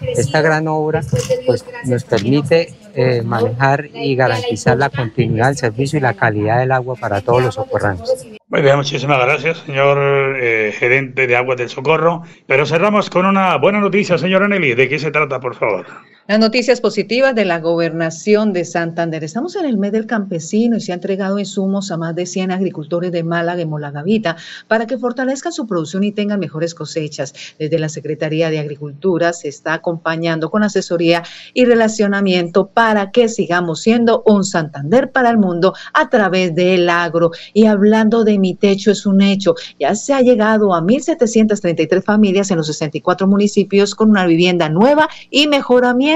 Esta 0.01 0.41
gran 0.41 0.67
obra 0.67 1.01
pues, 1.45 1.65
nos 1.85 2.03
permite 2.03 2.73
eh, 2.95 3.21
manejar 3.21 3.87
y 3.93 4.15
garantizar 4.15 4.77
la 4.77 4.89
continuidad 4.89 5.47
del 5.47 5.57
servicio 5.57 5.99
y 5.99 6.01
la 6.01 6.13
calidad 6.13 6.59
del 6.59 6.71
agua 6.71 6.95
para 6.95 7.21
todos 7.21 7.43
los 7.43 7.55
socorranos. 7.55 8.25
Muy 8.47 8.61
bien, 8.61 8.77
muchísimas 8.77 9.19
gracias, 9.19 9.57
señor 9.59 9.97
eh, 10.39 10.73
gerente 10.77 11.27
de 11.27 11.35
Aguas 11.35 11.57
del 11.57 11.69
Socorro. 11.69 12.23
Pero 12.47 12.65
cerramos 12.65 13.09
con 13.09 13.25
una 13.25 13.57
buena 13.57 13.79
noticia, 13.79 14.17
señora 14.17 14.47
Nelly. 14.47 14.75
¿De 14.75 14.87
qué 14.87 14.99
se 14.99 15.11
trata, 15.11 15.39
por 15.39 15.55
favor? 15.55 15.85
Las 16.27 16.39
noticias 16.39 16.81
positivas 16.81 17.35
de 17.35 17.45
la 17.45 17.59
gobernación 17.59 18.51
de 18.51 18.65
Santander. 18.65 19.23
Estamos 19.23 19.55
en 19.57 19.65
el 19.65 19.77
mes 19.77 19.91
del 19.91 20.07
campesino 20.07 20.75
y 20.75 20.81
se 20.81 20.91
ha 20.91 20.95
entregado 20.95 21.37
insumos 21.37 21.91
a 21.91 21.97
más 21.97 22.15
de 22.15 22.25
100 22.25 22.49
agricultores 22.49 23.11
de 23.11 23.23
Málaga 23.23 23.61
y 23.61 23.67
Molagavita 23.67 24.35
para 24.67 24.87
que 24.87 24.97
fortalezcan 24.97 25.53
su 25.53 25.67
producción 25.67 26.03
y 26.03 26.13
tengan 26.13 26.39
mejores 26.39 26.73
cosechas. 26.73 27.31
Desde 27.59 27.77
la 27.77 27.89
Secretaría 27.89 28.49
de 28.49 28.57
Agricultura 28.57 29.33
se 29.33 29.49
está 29.49 29.75
acompañando 29.75 30.49
con 30.49 30.63
asesoría 30.63 31.21
y 31.53 31.65
relacionamiento 31.65 32.69
para 32.69 33.11
que 33.11 33.29
sigamos 33.29 33.81
siendo 33.81 34.23
un 34.25 34.45
Santander 34.45 35.11
para 35.11 35.29
el 35.29 35.37
mundo 35.37 35.75
a 35.93 36.09
través 36.09 36.55
del 36.55 36.89
agro. 36.89 37.33
Y 37.53 37.67
hablando 37.67 38.23
de 38.23 38.39
mi 38.39 38.55
techo 38.55 38.89
es 38.89 39.05
un 39.05 39.21
hecho, 39.21 39.53
ya 39.79 39.93
se 39.93 40.15
ha 40.15 40.21
llegado 40.21 40.73
a 40.73 40.81
1.733 40.81 42.01
familias 42.01 42.49
en 42.49 42.57
los 42.57 42.65
64 42.65 43.27
municipios 43.27 43.93
con 43.93 44.09
una 44.09 44.25
vivienda 44.25 44.69
nueva 44.69 45.07
y 45.29 45.45
mejoramiento 45.45 46.14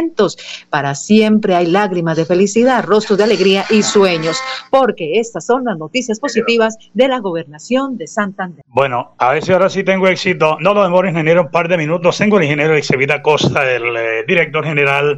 para 0.69 0.95
siempre 0.95 1.55
hay 1.55 1.67
lágrimas 1.67 2.17
de 2.17 2.25
felicidad, 2.25 2.83
rostros 2.83 3.17
de 3.17 3.23
alegría 3.25 3.65
y 3.69 3.83
sueños, 3.83 4.37
porque 4.69 5.19
estas 5.19 5.45
son 5.45 5.65
las 5.65 5.77
noticias 5.77 6.19
positivas 6.19 6.77
de 6.93 7.07
la 7.07 7.19
gobernación 7.19 7.97
de 7.97 8.07
Santander. 8.07 8.63
Bueno, 8.67 9.15
a 9.17 9.33
ver 9.33 9.43
si 9.43 9.51
ahora 9.51 9.69
sí 9.69 9.83
tengo 9.83 10.07
éxito. 10.07 10.57
No 10.59 10.73
lo 10.73 10.83
demoro, 10.83 11.07
ingeniero, 11.07 11.43
un 11.43 11.51
par 11.51 11.67
de 11.67 11.77
minutos. 11.77 12.17
Tengo 12.17 12.37
el 12.37 12.43
ingeniero 12.43 12.75
Exevita 12.75 13.21
Costa, 13.21 13.69
el 13.69 13.95
eh, 13.95 14.23
director 14.27 14.63
general 14.63 15.17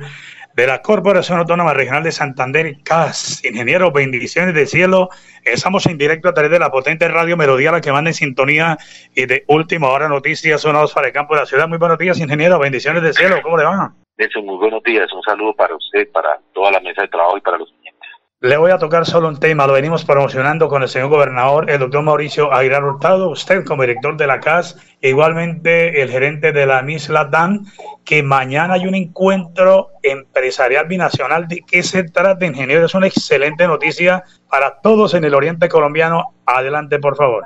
de 0.56 0.68
la 0.68 0.82
Corporación 0.82 1.40
Autónoma 1.40 1.74
Regional 1.74 2.04
de 2.04 2.12
Santander, 2.12 2.78
CAS. 2.84 3.44
Ingeniero, 3.44 3.92
bendiciones 3.92 4.54
del 4.54 4.68
cielo. 4.68 5.10
Estamos 5.44 5.86
en 5.86 5.98
directo 5.98 6.30
a 6.30 6.34
través 6.34 6.52
de 6.52 6.60
la 6.60 6.72
potente 6.72 7.08
radio 7.08 7.38
Melodía, 7.38 7.72
la 7.72 7.82
que 7.82 7.92
manda 7.92 8.10
en 8.10 8.16
sintonía 8.16 8.78
y 9.16 9.26
de 9.26 9.46
última 9.48 9.90
hora 9.90 10.08
noticias 10.10 10.62
sonados 10.62 10.94
para 10.94 11.08
el 11.08 11.14
campo 11.14 11.36
de 11.36 11.42
la 11.42 11.46
ciudad. 11.46 11.68
Muy 11.68 11.78
buenos 11.78 11.98
días, 11.98 12.20
ingeniero. 12.20 12.60
Bendiciones 12.60 13.04
del 13.04 13.14
cielo. 13.14 13.42
¿Cómo 13.42 13.58
le 13.58 13.64
va? 13.64 13.94
Nelson, 14.18 14.46
muy 14.46 14.58
buenos 14.58 14.84
días. 14.84 15.12
Un 15.14 15.22
saludo 15.24 15.54
para 15.54 15.76
usted, 15.76 16.12
para 16.12 16.40
toda 16.54 16.72
la 16.72 16.80
mesa 16.80 17.02
de 17.02 17.08
trabajo 17.08 17.38
y 17.38 17.42
para 17.42 17.58
los 17.58 17.70
clientes. 17.70 17.92
Le 18.44 18.58
voy 18.58 18.72
a 18.72 18.80
tocar 18.80 19.06
solo 19.06 19.28
un 19.28 19.40
tema, 19.40 19.68
lo 19.68 19.74
venimos 19.74 20.04
promocionando 20.04 20.68
con 20.68 20.82
el 20.82 20.88
señor 20.88 21.10
gobernador, 21.10 21.70
el 21.70 21.78
doctor 21.78 22.02
Mauricio 22.02 22.52
Aguilar 22.52 22.84
Hurtado, 22.84 23.30
usted 23.30 23.64
como 23.64 23.84
director 23.84 24.18
de 24.18 24.26
la 24.26 24.40
CAS, 24.40 24.80
e 25.00 25.10
igualmente 25.10 26.02
el 26.02 26.10
gerente 26.10 26.52
de 26.52 26.66
la 26.66 26.82
MISLA 26.82 27.26
DAN, 27.26 27.66
que 28.04 28.24
mañana 28.24 28.74
hay 28.74 28.88
un 28.88 28.96
encuentro 28.96 29.90
empresarial 30.02 30.88
binacional. 30.88 31.48
¿De 31.48 31.62
qué 31.70 31.84
se 31.84 32.04
trata, 32.04 32.44
ingeniero? 32.44 32.86
Es 32.86 32.96
una 32.96 33.06
excelente 33.06 33.68
noticia 33.68 34.24
para 34.50 34.82
todos 34.82 35.14
en 35.14 35.24
el 35.24 35.36
oriente 35.36 35.70
colombiano. 35.70 36.34
Adelante, 36.48 36.98
por 36.98 37.16
favor. 37.16 37.46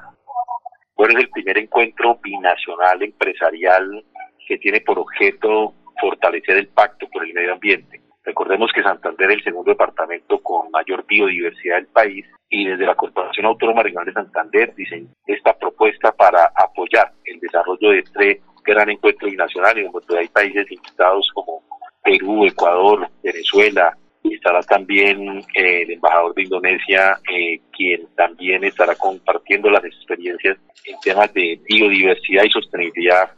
Bueno, 0.95 1.17
es 1.17 1.25
el 1.25 1.29
primer 1.29 1.57
encuentro 1.57 2.17
binacional 2.23 3.03
empresarial 3.03 4.01
que 4.47 4.57
tiene 4.59 4.79
por 4.79 4.97
objeto 4.97 5.73
fortalecer 5.99 6.57
el 6.57 6.67
pacto 6.67 7.07
por 7.09 7.25
el 7.25 7.33
medio 7.33 7.53
ambiente. 7.53 8.01
Recordemos 8.23 8.71
que 8.73 8.81
Santander 8.81 9.29
es 9.29 9.37
el 9.37 9.43
segundo 9.43 9.71
departamento 9.71 10.39
con 10.39 10.71
mayor 10.71 11.05
biodiversidad 11.05 11.75
del 11.75 11.87
país 11.87 12.25
y 12.49 12.65
desde 12.65 12.85
la 12.85 12.95
Corporación 12.95 13.45
Autónoma 13.45 13.83
Regional 13.83 14.05
de 14.05 14.13
Santander 14.13 14.73
diseñó 14.75 15.09
esta 15.27 15.53
propuesta 15.53 16.11
para 16.11 16.51
apoyar 16.55 17.11
el 17.25 17.39
desarrollo 17.39 17.89
de 17.91 17.99
este 17.99 18.41
gran 18.63 18.89
encuentro 18.89 19.29
binacional 19.29 19.77
en 19.77 19.91
donde 19.91 20.17
hay 20.17 20.27
países 20.27 20.71
invitados 20.71 21.29
como 21.35 21.61
Perú, 22.03 22.45
Ecuador, 22.45 23.07
Venezuela, 23.23 23.95
y 24.23 24.35
estará 24.35 24.61
también 24.61 25.39
eh, 25.53 25.83
el 25.83 25.91
embajador 25.91 26.33
de 26.33 26.43
Indonesia, 26.43 27.19
eh, 27.31 27.59
quien 27.71 28.07
también 28.15 28.63
estará 28.63 28.95
compartiendo 28.95 29.69
las 29.69 29.83
experiencias 29.85 30.57
en 30.85 30.99
temas 31.01 31.31
de 31.33 31.59
biodiversidad 31.67 32.43
y 32.43 32.49
sostenibilidad 32.49 33.31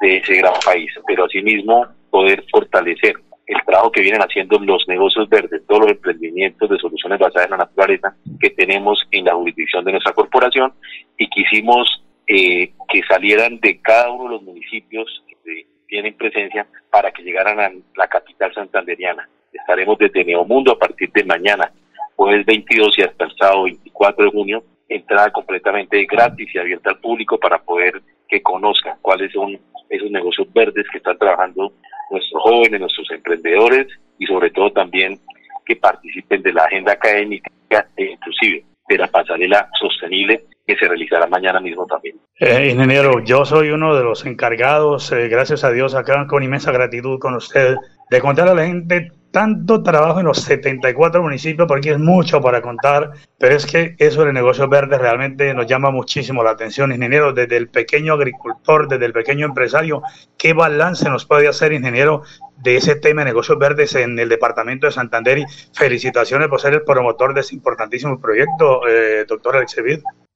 de 0.00 0.16
ese 0.16 0.36
gran 0.36 0.54
país. 0.64 0.90
Pero 1.06 1.26
asimismo, 1.26 1.86
poder 2.10 2.44
fortalecer 2.50 3.14
el 3.46 3.60
trabajo 3.66 3.90
que 3.90 4.02
vienen 4.02 4.22
haciendo 4.22 4.58
los 4.60 4.86
negocios 4.86 5.28
verdes, 5.28 5.62
todos 5.66 5.82
los 5.82 5.90
emprendimientos 5.90 6.70
de 6.70 6.78
soluciones 6.78 7.18
basadas 7.18 7.46
en 7.46 7.50
la 7.50 7.56
naturaleza 7.56 8.14
que 8.38 8.50
tenemos 8.50 9.04
en 9.10 9.24
la 9.24 9.34
jurisdicción 9.34 9.84
de 9.84 9.92
nuestra 9.92 10.12
corporación 10.12 10.72
y 11.18 11.28
quisimos 11.28 12.02
eh, 12.28 12.72
que 12.88 13.02
salieran 13.08 13.58
de 13.58 13.80
cada 13.80 14.10
uno 14.12 14.24
de 14.24 14.30
los 14.36 14.42
municipios 14.42 15.24
que 15.44 15.66
tienen 15.88 16.14
presencia 16.14 16.64
para 16.90 17.10
que 17.10 17.24
llegaran 17.24 17.58
a 17.58 17.72
la 17.96 18.06
capital 18.06 18.54
santanderiana. 18.54 19.28
Estaremos 19.52 19.98
desde 19.98 20.24
Neomundo 20.24 20.70
a 20.70 20.78
partir 20.78 21.10
de 21.10 21.24
mañana, 21.24 21.72
jueves 22.14 22.46
22 22.46 22.98
y 22.98 23.02
hasta 23.02 23.24
el 23.24 23.32
sábado 23.36 23.64
24 23.64 24.26
de 24.26 24.30
junio, 24.30 24.64
entrada 24.88 25.30
completamente 25.32 26.04
gratis 26.04 26.48
y 26.54 26.58
abierta 26.58 26.90
al 26.90 27.00
público 27.00 27.36
para 27.36 27.58
poder 27.58 28.00
que 28.28 28.40
conozcan 28.42 28.96
cuáles 29.02 29.32
son 29.32 29.58
esos 29.88 30.10
negocios 30.12 30.46
verdes 30.52 30.86
que 30.92 30.98
están 30.98 31.18
trabajando 31.18 31.72
nuestros 32.10 32.42
jóvenes, 32.42 32.80
nuestros 32.80 33.10
emprendedores 33.10 33.86
y 34.18 34.26
sobre 34.26 34.50
todo 34.50 34.70
también 34.72 35.18
que 35.64 35.76
participen 35.76 36.42
de 36.42 36.52
la 36.52 36.64
agenda 36.64 36.92
académica 36.92 37.50
e 37.96 38.04
inclusive 38.04 38.64
de 38.88 38.98
la 38.98 39.06
pasarela 39.06 39.68
sostenible 39.78 40.42
que 40.66 40.76
se 40.76 40.88
realizará 40.88 41.26
mañana 41.26 41.60
mismo 41.60 41.86
también. 41.86 42.16
Eh, 42.38 42.70
ingeniero, 42.72 43.24
yo 43.24 43.44
soy 43.44 43.70
uno 43.70 43.94
de 43.94 44.02
los 44.02 44.26
encargados, 44.26 45.12
eh, 45.12 45.28
gracias 45.28 45.64
a 45.64 45.70
Dios, 45.70 45.94
acá 45.94 46.26
con 46.26 46.42
inmensa 46.42 46.72
gratitud 46.72 47.18
con 47.18 47.34
usted, 47.34 47.76
de 48.10 48.20
contar 48.20 48.48
a 48.48 48.54
la 48.54 48.66
gente 48.66 49.12
tanto 49.30 49.82
trabajo 49.82 50.20
en 50.20 50.26
los 50.26 50.38
74 50.38 51.22
municipios, 51.22 51.68
porque 51.68 51.90
es 51.90 51.98
mucho 51.98 52.40
para 52.40 52.60
contar, 52.60 53.12
pero 53.38 53.54
es 53.54 53.66
que 53.66 53.94
eso 53.98 54.24
de 54.24 54.32
negocios 54.32 54.68
verdes 54.68 55.00
realmente 55.00 55.54
nos 55.54 55.66
llama 55.66 55.90
muchísimo 55.90 56.42
la 56.42 56.50
atención, 56.50 56.92
ingeniero, 56.92 57.32
desde 57.32 57.56
el 57.56 57.68
pequeño 57.68 58.14
agricultor, 58.14 58.88
desde 58.88 59.06
el 59.06 59.12
pequeño 59.12 59.46
empresario, 59.46 60.02
¿qué 60.36 60.52
balance 60.52 61.08
nos 61.08 61.26
puede 61.26 61.48
hacer, 61.48 61.72
ingeniero, 61.72 62.22
de 62.56 62.76
ese 62.76 62.96
tema 62.96 63.22
de 63.22 63.30
negocios 63.30 63.58
verdes 63.58 63.94
en 63.94 64.18
el 64.18 64.28
departamento 64.28 64.86
de 64.86 64.92
Santander? 64.92 65.38
Y 65.38 65.44
felicitaciones 65.72 66.48
por 66.48 66.60
ser 66.60 66.74
el 66.74 66.82
promotor 66.82 67.34
de 67.34 67.40
ese 67.40 67.54
importantísimo 67.54 68.20
proyecto, 68.20 68.86
eh, 68.88 69.24
doctor 69.28 69.56
Alex 69.56 69.76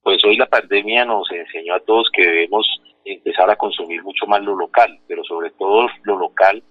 Pues 0.01 0.23
hoy 0.23 0.37
la 0.37 0.47
pandemia 0.47 1.05
nos 1.05 1.29
enseñó 1.31 1.75
a 1.75 1.79
todos 1.81 2.09
que 2.13 2.23
debemos 2.23 2.65
empezar 3.03 3.49
a 3.49 3.55
consumir 3.55 4.01
mucho 4.03 4.25
más 4.25 4.41
lo 4.41 4.55
local, 4.55 4.99
pero 5.07 5.23
sobre 5.23 5.51
todo 5.51 5.87
lo 6.03 6.17
local 6.17 6.63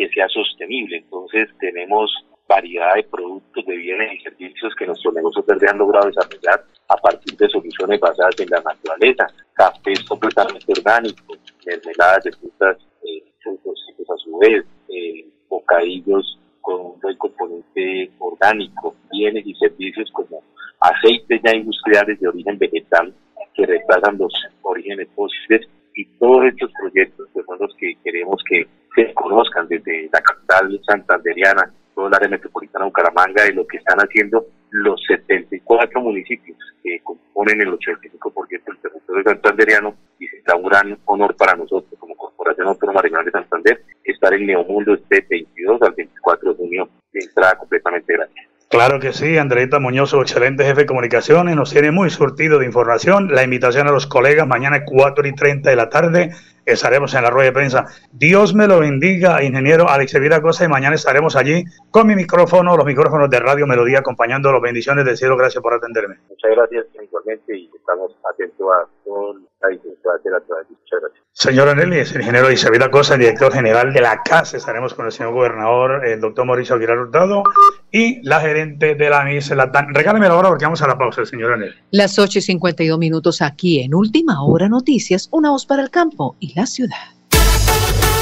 que 0.00 0.08
sea 0.08 0.26
sostenible. 0.28 0.96
Entonces 0.96 1.46
tenemos 1.58 2.10
variedad 2.48 2.94
de 2.94 3.02
productos, 3.04 3.66
de 3.66 3.76
bienes 3.76 4.14
y 4.14 4.22
servicios 4.22 4.74
que 4.74 4.86
nuestros 4.86 5.12
negocios 5.12 5.44
verdes 5.44 5.70
han 5.70 5.78
logrado 5.78 6.06
desarrollar 6.06 6.64
a 6.88 6.96
partir 6.96 7.36
de 7.36 7.48
soluciones 7.48 8.00
basadas 8.00 8.34
en 8.40 8.48
la 8.48 8.62
naturaleza, 8.62 9.26
cafés 9.52 10.02
completamente 10.04 10.72
orgánicos, 10.72 11.38
mermeladas 11.66 12.24
de 12.24 12.32
frutas 12.32 12.78
eh, 13.04 13.22
a 13.44 14.16
su 14.16 14.38
vez, 14.38 14.64
eh, 14.88 15.26
bocadillos 15.50 16.38
con 16.62 16.80
un 16.80 17.00
buen 17.00 17.16
componente 17.18 18.10
orgánico, 18.18 18.96
bienes 19.12 19.46
y 19.46 19.54
servicios 19.56 20.10
como 20.12 20.42
aceites 20.80 21.42
ya 21.44 21.54
industriales 21.54 22.18
de 22.18 22.26
origen 22.26 22.58
vegetal 22.58 23.14
que 23.54 23.66
reemplazan 23.66 24.16
los 24.16 24.32
orígenes 24.62 25.08
fósiles 25.14 25.68
y 25.94 26.06
todos 26.18 26.46
estos 26.46 26.72
proyectos 26.80 27.28
que 27.34 27.42
son 27.42 27.58
los 27.60 27.74
que 27.76 27.94
queremos 28.02 28.42
que 28.48 28.66
se 28.94 29.14
conozcan 29.14 29.68
desde 29.68 30.08
la 30.12 30.20
capital 30.20 30.80
santanderiana, 30.86 31.72
todo 31.94 32.08
el 32.08 32.14
área 32.14 32.28
metropolitana 32.28 32.84
de 32.84 32.90
Bucaramanga, 32.90 33.44
de 33.44 33.52
lo 33.52 33.66
que 33.66 33.78
están 33.78 33.98
haciendo 33.98 34.46
los 34.70 35.00
74 35.06 36.00
municipios 36.00 36.56
que 36.82 37.00
componen 37.02 37.60
el 37.60 37.72
85% 37.72 38.48
del 38.48 38.78
territorio 38.78 39.22
santanderiano 39.24 39.94
y 40.18 40.26
será 40.28 40.56
un 40.56 40.64
gran 40.64 40.98
honor 41.04 41.36
para 41.36 41.54
nosotros 41.54 41.98
como 41.98 42.16
Corporación 42.16 42.68
Autónoma 42.68 43.02
Regional 43.02 43.24
de 43.24 43.32
Santander 43.32 43.84
estar 44.04 44.32
en 44.34 44.46
Neomundo 44.46 44.94
este 44.94 45.26
22 45.28 45.82
al 45.82 45.92
24 45.92 46.50
de 46.50 46.56
junio 46.56 46.88
de 47.12 47.20
entrada 47.20 47.58
completamente 47.58 48.12
gratis. 48.12 48.29
Claro 48.70 49.00
que 49.00 49.12
sí, 49.12 49.36
Andreita 49.36 49.80
Muñoz, 49.80 50.14
excelente 50.14 50.62
jefe 50.62 50.82
de 50.82 50.86
comunicaciones, 50.86 51.56
nos 51.56 51.72
tiene 51.72 51.90
muy 51.90 52.08
surtido 52.08 52.60
de 52.60 52.66
información. 52.66 53.34
La 53.34 53.42
invitación 53.42 53.88
a 53.88 53.90
los 53.90 54.06
colegas 54.06 54.46
mañana 54.46 54.84
4 54.84 55.26
y 55.26 55.34
30 55.34 55.70
de 55.70 55.74
la 55.74 55.88
tarde 55.88 56.30
estaremos 56.64 57.12
en 57.14 57.24
la 57.24 57.30
rueda 57.30 57.46
de 57.46 57.52
prensa. 57.52 57.86
Dios 58.12 58.54
me 58.54 58.68
lo 58.68 58.78
bendiga, 58.78 59.42
ingeniero 59.42 59.88
Alex 59.88 60.14
Evira 60.14 60.40
y 60.40 60.68
mañana 60.68 60.94
estaremos 60.94 61.34
allí 61.34 61.64
con 61.90 62.06
mi 62.06 62.14
micrófono, 62.14 62.76
los 62.76 62.86
micrófonos 62.86 63.28
de 63.28 63.40
Radio 63.40 63.66
Melodía, 63.66 63.98
acompañando 63.98 64.52
las 64.52 64.62
bendiciones 64.62 65.04
del 65.04 65.16
cielo. 65.16 65.36
Gracias 65.36 65.60
por 65.60 65.74
atenderme. 65.74 66.18
Muchas 66.28 66.52
gracias, 66.52 66.86
igualmente, 67.02 67.56
y 67.56 67.68
estamos 67.74 68.16
atentos 68.32 68.68
a 68.72 68.86
todo 69.04 69.34
la 69.62 69.68
de 69.68 69.78
Muchas 69.78 71.00
gracias. 71.00 71.19
Señor 71.40 71.70
Anelis, 71.70 72.12
el 72.12 72.20
ingeniero 72.20 72.52
Isabela 72.52 72.90
Cosa, 72.90 73.16
director 73.16 73.50
general 73.50 73.94
de 73.94 74.02
la 74.02 74.20
CAS, 74.22 74.52
estaremos 74.52 74.92
con 74.92 75.06
el 75.06 75.12
señor 75.12 75.32
gobernador, 75.32 76.04
el 76.04 76.20
doctor 76.20 76.44
Mauricio 76.44 76.74
Aguilar 76.74 76.98
Hurtado, 76.98 77.44
y 77.90 78.20
la 78.28 78.42
gerente 78.42 78.94
de 78.94 79.08
la 79.08 79.24
MIS, 79.24 79.48
la 79.52 79.72
TAN. 79.72 79.94
Regálame 79.94 80.28
la 80.28 80.36
hora 80.36 80.50
porque 80.50 80.66
vamos 80.66 80.82
a 80.82 80.86
la 80.86 80.98
pausa, 80.98 81.24
señor 81.24 81.54
Anel. 81.54 81.74
Las 81.92 82.18
8 82.18 82.40
y 82.40 82.42
52 82.42 82.98
minutos 82.98 83.40
aquí 83.40 83.80
en 83.80 83.94
Última 83.94 84.44
Hora 84.44 84.68
Noticias, 84.68 85.30
una 85.32 85.48
voz 85.48 85.64
para 85.64 85.82
el 85.82 85.88
campo 85.88 86.36
y 86.40 86.52
la 86.52 86.66
ciudad. 86.66 87.08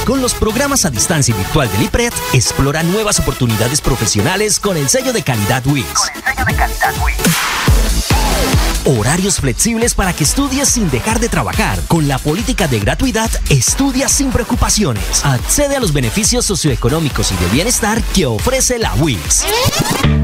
Con 0.07 0.23
los 0.23 0.35
programas 0.35 0.85
a 0.85 0.91
distancia 0.91 1.35
y 1.35 1.39
virtual 1.39 1.69
del 1.73 1.83
IPRED, 1.87 2.13
explora 2.35 2.85
nuevas 2.85 3.19
oportunidades 3.19 3.81
profesionales 3.81 4.61
con 4.61 4.77
el 4.77 4.89
sello 4.89 5.13
de 5.13 5.25
calidad 5.25 5.67
WIS. 5.67 5.87
Con 5.87 6.09
el 6.15 6.23
sello 6.23 6.45
de 6.47 6.55
calidad 6.55 6.95
WIS. 7.05 8.78
Horarios 8.89 9.39
flexibles 9.39 9.93
para 9.93 10.15
que 10.15 10.25
estudies 10.25 10.71
sin 10.71 10.91
dejar 10.91 11.21
de 11.21 11.29
trabajar. 11.29 11.79
Con 11.89 12.09
la 12.09 12.17
política 12.19 12.67
de 12.69 12.81
gratuidad, 12.81 13.31
estudia 13.51 14.09
sin 14.09 14.31
preocupaciones. 14.31 15.23
Accede 15.27 15.77
a 15.77 15.81
los 15.81 15.93
beneficios 15.93 16.47
socioeconómicos 16.47 17.31
y 17.31 17.37
de 17.37 17.51
bienestar 17.51 18.03
que 18.15 18.25
ofrece 18.25 18.79
la 18.79 18.95
WIS. 18.95 19.45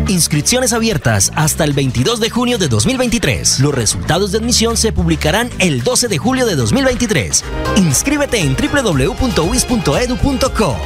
Inscripciones 0.09 0.73
abiertas 0.73 1.33
hasta 1.35 1.65
el 1.65 1.73
22 1.73 2.21
de 2.21 2.31
junio 2.31 2.59
de 2.59 2.69
2023. 2.69 3.61
Los 3.61 3.75
resultados 3.75 4.33
de 4.33 4.39
admisión 4.39 4.77
se 4.77 4.93
publicarán 4.93 5.51
el 5.59 5.83
12 5.83 6.09
de 6.09 6.19
julio 6.19 6.45
de 6.47 6.57
2023. 6.57 7.43
Inscríbete 7.77 8.41
en 8.41 8.55
www.wis.edu.co. 8.55 9.17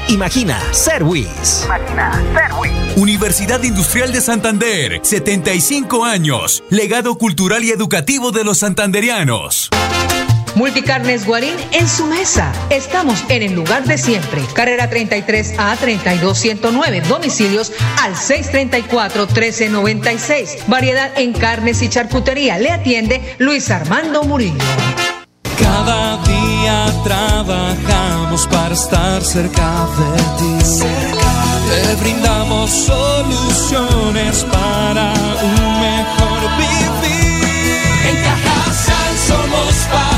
Imagina 0.08 0.60
ser 0.72 1.02
WIS. 1.02 1.64
Imagina 1.64 2.22
ser 2.32 2.52
WIS. 2.60 2.96
Universidad 2.96 3.62
Industrial 3.62 4.12
de 4.12 4.20
Santander, 4.20 5.00
75 5.02 6.04
años. 6.04 6.62
Legado 6.70 7.16
cultural 7.18 7.64
y 7.64 7.70
educativo 7.70 8.30
de 8.30 8.44
los 8.44 8.58
santanderianos. 8.58 9.70
Multicarnes 10.58 11.24
Guarín 11.24 11.54
en 11.70 11.88
su 11.88 12.04
mesa. 12.06 12.52
Estamos 12.68 13.24
en 13.28 13.44
el 13.44 13.52
lugar 13.52 13.84
de 13.84 13.96
siempre. 13.96 14.42
Carrera 14.54 14.90
33 14.90 15.54
a 15.56 15.76
32109. 15.76 17.00
Domicilios 17.02 17.70
al 18.02 18.16
634 18.16 19.26
1396. 19.26 20.64
Variedad 20.66 21.12
en 21.16 21.32
carnes 21.32 21.80
y 21.80 21.88
charcutería. 21.88 22.58
Le 22.58 22.72
atiende 22.72 23.36
Luis 23.38 23.70
Armando 23.70 24.24
Murillo. 24.24 24.58
Cada 25.60 26.16
día 26.24 26.92
trabajamos 27.04 28.48
para 28.48 28.74
estar 28.74 29.22
cerca 29.22 29.86
de 29.96 30.16
ti. 30.38 30.80
Te 31.68 31.94
brindamos 32.02 32.68
soluciones 32.68 34.44
para 34.50 35.12
un 35.40 35.80
mejor 35.80 36.40
vivir. 36.58 37.46
En 38.08 38.16
Cajasal 38.24 39.18
somos 39.28 40.17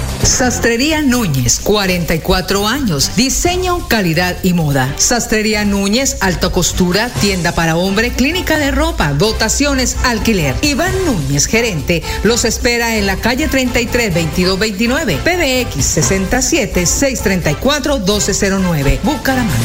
Sastrería 0.23 1.01
Núñez, 1.01 1.59
44 1.59 2.67
años. 2.67 3.15
Diseño, 3.15 3.87
calidad 3.87 4.37
y 4.43 4.53
moda. 4.53 4.93
Sastrería 4.97 5.65
Núñez, 5.65 6.17
alta 6.21 6.49
costura, 6.49 7.09
tienda 7.09 7.53
para 7.53 7.75
hombre, 7.75 8.11
clínica 8.11 8.57
de 8.57 8.71
ropa, 8.71 9.13
dotaciones, 9.13 9.97
alquiler. 10.03 10.55
Iván 10.61 10.93
Núñez, 11.05 11.45
gerente, 11.47 12.03
los 12.23 12.45
espera 12.45 12.97
en 12.97 13.07
la 13.07 13.17
calle 13.17 13.47
33 13.47 14.13
2229, 14.13 15.17
PBX 15.17 15.85
67 15.85 16.85
634 16.85 17.97
1209, 17.99 18.99
Bucaramanga. 19.03 19.55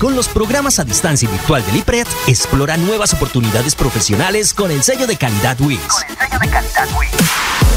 Con 0.00 0.16
los 0.16 0.28
programas 0.28 0.78
a 0.78 0.84
distancia 0.84 1.28
y 1.28 1.32
virtual 1.32 1.64
del 1.66 1.76
IPRED, 1.76 2.06
explora 2.26 2.78
nuevas 2.78 3.12
oportunidades 3.12 3.74
profesionales 3.74 4.54
con 4.54 4.70
el 4.70 4.82
sello 4.82 5.06
de 5.06 5.16
calidad 5.16 5.60
WIS. 5.60 5.78
Con 5.78 6.10
el 6.10 6.16
sello 6.16 6.38
de 6.38 6.48
calidad 6.48 6.88
WIS. 6.98 7.69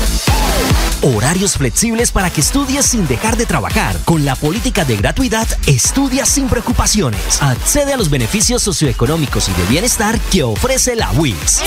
Oh. 1.05 1.12
Horarios 1.23 1.55
flexibles 1.55 2.11
para 2.11 2.29
que 2.29 2.41
estudies 2.41 2.85
sin 2.85 3.07
dejar 3.07 3.37
de 3.37 3.45
trabajar. 3.45 3.95
Con 4.03 4.25
la 4.25 4.35
política 4.35 4.83
de 4.83 4.97
gratuidad, 4.97 5.47
estudia 5.67 6.25
sin 6.25 6.49
preocupaciones. 6.49 7.41
Accede 7.41 7.93
a 7.93 7.97
los 7.97 8.09
beneficios 8.09 8.61
socioeconómicos 8.61 9.47
y 9.47 9.53
de 9.53 9.63
bienestar 9.67 10.19
que 10.33 10.43
ofrece 10.43 10.97
la 10.97 11.09
WIS. 11.11 11.61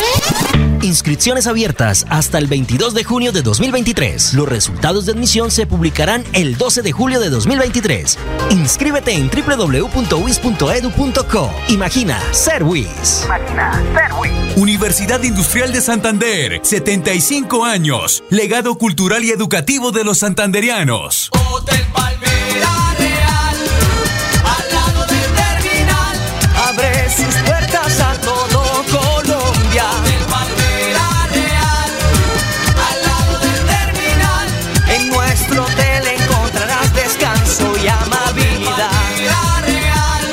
Inscripciones 0.82 1.46
abiertas 1.46 2.04
hasta 2.10 2.36
el 2.36 2.48
22 2.48 2.92
de 2.92 3.02
junio 3.04 3.32
de 3.32 3.40
2023. 3.40 4.34
Los 4.34 4.46
resultados 4.46 5.06
de 5.06 5.12
admisión 5.12 5.50
se 5.50 5.66
publicarán 5.66 6.22
el 6.34 6.58
12 6.58 6.82
de 6.82 6.92
julio 6.92 7.18
de 7.18 7.30
2023. 7.30 8.18
Inscríbete 8.50 9.12
en 9.12 9.30
www.wis.edu.co. 9.30 9.90
Imagina 11.70 12.20
ser 12.32 12.62
WIS. 12.62 13.22
Imagina 13.24 13.72
ser 13.94 14.12
WIS. 14.20 14.32
Universidad 14.56 15.22
Industrial 15.22 15.72
de 15.72 15.80
Santander, 15.80 16.60
75 16.62 17.64
años. 17.64 18.22
Legado 18.28 18.76
cultural 18.76 19.24
y 19.24 19.30
educativo 19.30 19.45
de 19.48 20.02
los 20.04 20.18
santanderianos. 20.18 21.30
Hotel 21.30 21.86
Palmera 21.92 22.94
Real, 22.98 23.56
al 24.44 24.74
lado 24.74 25.06
del 25.06 25.34
terminal, 25.34 26.16
abre 26.66 27.08
sus 27.10 27.34
puertas 27.44 28.00
a 28.00 28.14
todo 28.20 28.84
Colombia. 28.90 29.84
Hotel 30.00 30.24
Palmera 30.28 31.28
Real, 31.32 31.90
al 32.90 33.02
lado 33.06 33.38
del 33.38 33.66
terminal, 33.66 34.48
en 34.88 35.08
nuestro 35.10 35.62
hotel 35.62 36.06
encontrarás 36.08 36.92
descanso 36.92 37.72
y 37.82 37.86
amabilidad. 37.86 38.90
Real, 39.64 40.24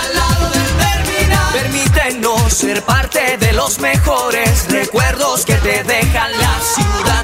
al 0.00 0.16
lado 0.16 0.50
del 0.50 0.72
terminal, 0.78 1.52
permítenos 1.52 2.54
ser 2.54 2.82
parte 2.84 3.36
de 3.36 3.52
los 3.52 3.78
mejores 3.80 4.66
recuerdos 4.70 5.44
que 5.44 5.54
te 5.56 5.84
dejan 5.84 6.32
la 6.32 6.58
ciudad. 6.60 7.23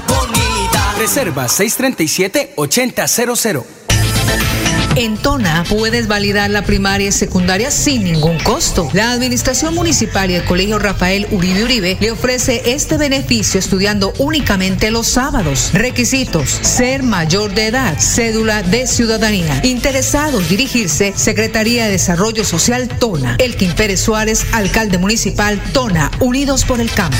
Reserva 1.01 1.47
637-8000. 1.47 3.63
En 4.97 5.17
Tona 5.17 5.63
puedes 5.67 6.07
validar 6.07 6.51
la 6.51 6.61
primaria 6.61 7.07
y 7.07 7.11
secundaria 7.11 7.71
sin 7.71 8.03
ningún 8.03 8.37
costo. 8.37 8.87
La 8.93 9.11
Administración 9.11 9.73
Municipal 9.73 10.29
y 10.29 10.35
el 10.35 10.45
Colegio 10.45 10.77
Rafael 10.77 11.27
Uribe 11.31 11.63
Uribe 11.63 11.97
le 11.99 12.11
ofrece 12.11 12.61
este 12.67 12.97
beneficio 12.97 13.59
estudiando 13.59 14.13
únicamente 14.19 14.91
los 14.91 15.07
sábados. 15.07 15.71
Requisitos: 15.73 16.59
ser 16.61 17.01
mayor 17.01 17.55
de 17.55 17.65
edad, 17.65 17.97
cédula 17.99 18.61
de 18.61 18.85
ciudadanía. 18.85 19.59
Interesados 19.63 20.49
dirigirse 20.49 21.13
Secretaría 21.15 21.85
de 21.85 21.93
Desarrollo 21.93 22.45
Social 22.45 22.87
Tona. 22.87 23.37
Elkin 23.39 23.73
Pérez 23.73 24.01
Suárez, 24.01 24.45
alcalde 24.51 24.99
municipal 24.99 25.59
Tona, 25.73 26.11
Unidos 26.19 26.63
por 26.63 26.79
el 26.79 26.91
Cambio. 26.91 27.19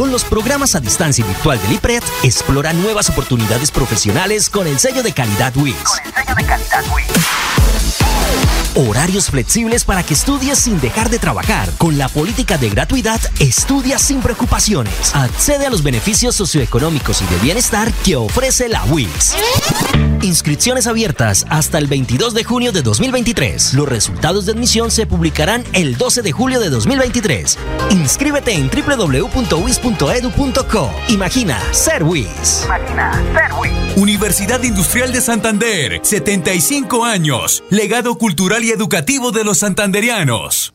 Con 0.00 0.10
los 0.10 0.24
programas 0.24 0.74
a 0.74 0.80
distancia 0.80 1.22
y 1.22 1.28
virtual 1.28 1.60
del 1.60 1.72
IPRED, 1.74 2.02
explora 2.22 2.72
nuevas 2.72 3.10
oportunidades 3.10 3.70
profesionales 3.70 4.48
con 4.48 4.66
el 4.66 4.78
sello 4.78 5.02
de 5.02 5.12
calidad 5.12 5.54
WIS. 5.54 5.74
Con 5.74 5.98
el 6.06 6.14
sello 6.14 6.34
de 6.36 6.44
calidad 6.46 6.84
Horarios 8.76 9.26
flexibles 9.26 9.84
para 9.84 10.02
que 10.02 10.14
estudies 10.14 10.58
sin 10.58 10.80
dejar 10.80 11.10
de 11.10 11.18
trabajar. 11.18 11.68
Con 11.76 11.98
la 11.98 12.08
política 12.08 12.56
de 12.56 12.70
gratuidad, 12.70 13.20
estudia 13.40 13.98
sin 13.98 14.22
preocupaciones. 14.22 15.14
Accede 15.14 15.66
a 15.66 15.70
los 15.70 15.82
beneficios 15.82 16.34
socioeconómicos 16.34 17.20
y 17.20 17.26
de 17.26 17.36
bienestar 17.40 17.92
que 17.92 18.16
ofrece 18.16 18.70
la 18.70 18.82
WIS. 18.84 19.34
Inscripciones 20.22 20.86
abiertas 20.86 21.46
hasta 21.48 21.78
el 21.78 21.86
22 21.86 22.34
de 22.34 22.44
junio 22.44 22.72
de 22.72 22.82
2023. 22.82 23.72
Los 23.74 23.88
resultados 23.88 24.44
de 24.44 24.52
admisión 24.52 24.90
se 24.90 25.06
publicarán 25.06 25.64
el 25.72 25.96
12 25.96 26.20
de 26.20 26.32
julio 26.32 26.60
de 26.60 26.68
2023. 26.68 27.58
Inscríbete 27.90 28.52
en 28.52 28.68
www.wis.edu.co. 28.68 29.30
Imagina 31.08 31.58
ser 31.72 32.02
WIS. 32.02 32.64
Imagina 32.66 33.12
ser 33.32 33.50
WIS. 33.58 33.96
Universidad 33.96 34.62
Industrial 34.62 35.10
de 35.10 35.22
Santander, 35.22 36.00
75 36.02 37.04
años. 37.04 37.64
Legado 37.70 38.16
cultural 38.16 38.62
y 38.62 38.70
educativo 38.70 39.32
de 39.32 39.44
los 39.44 39.58
santanderianos. 39.58 40.74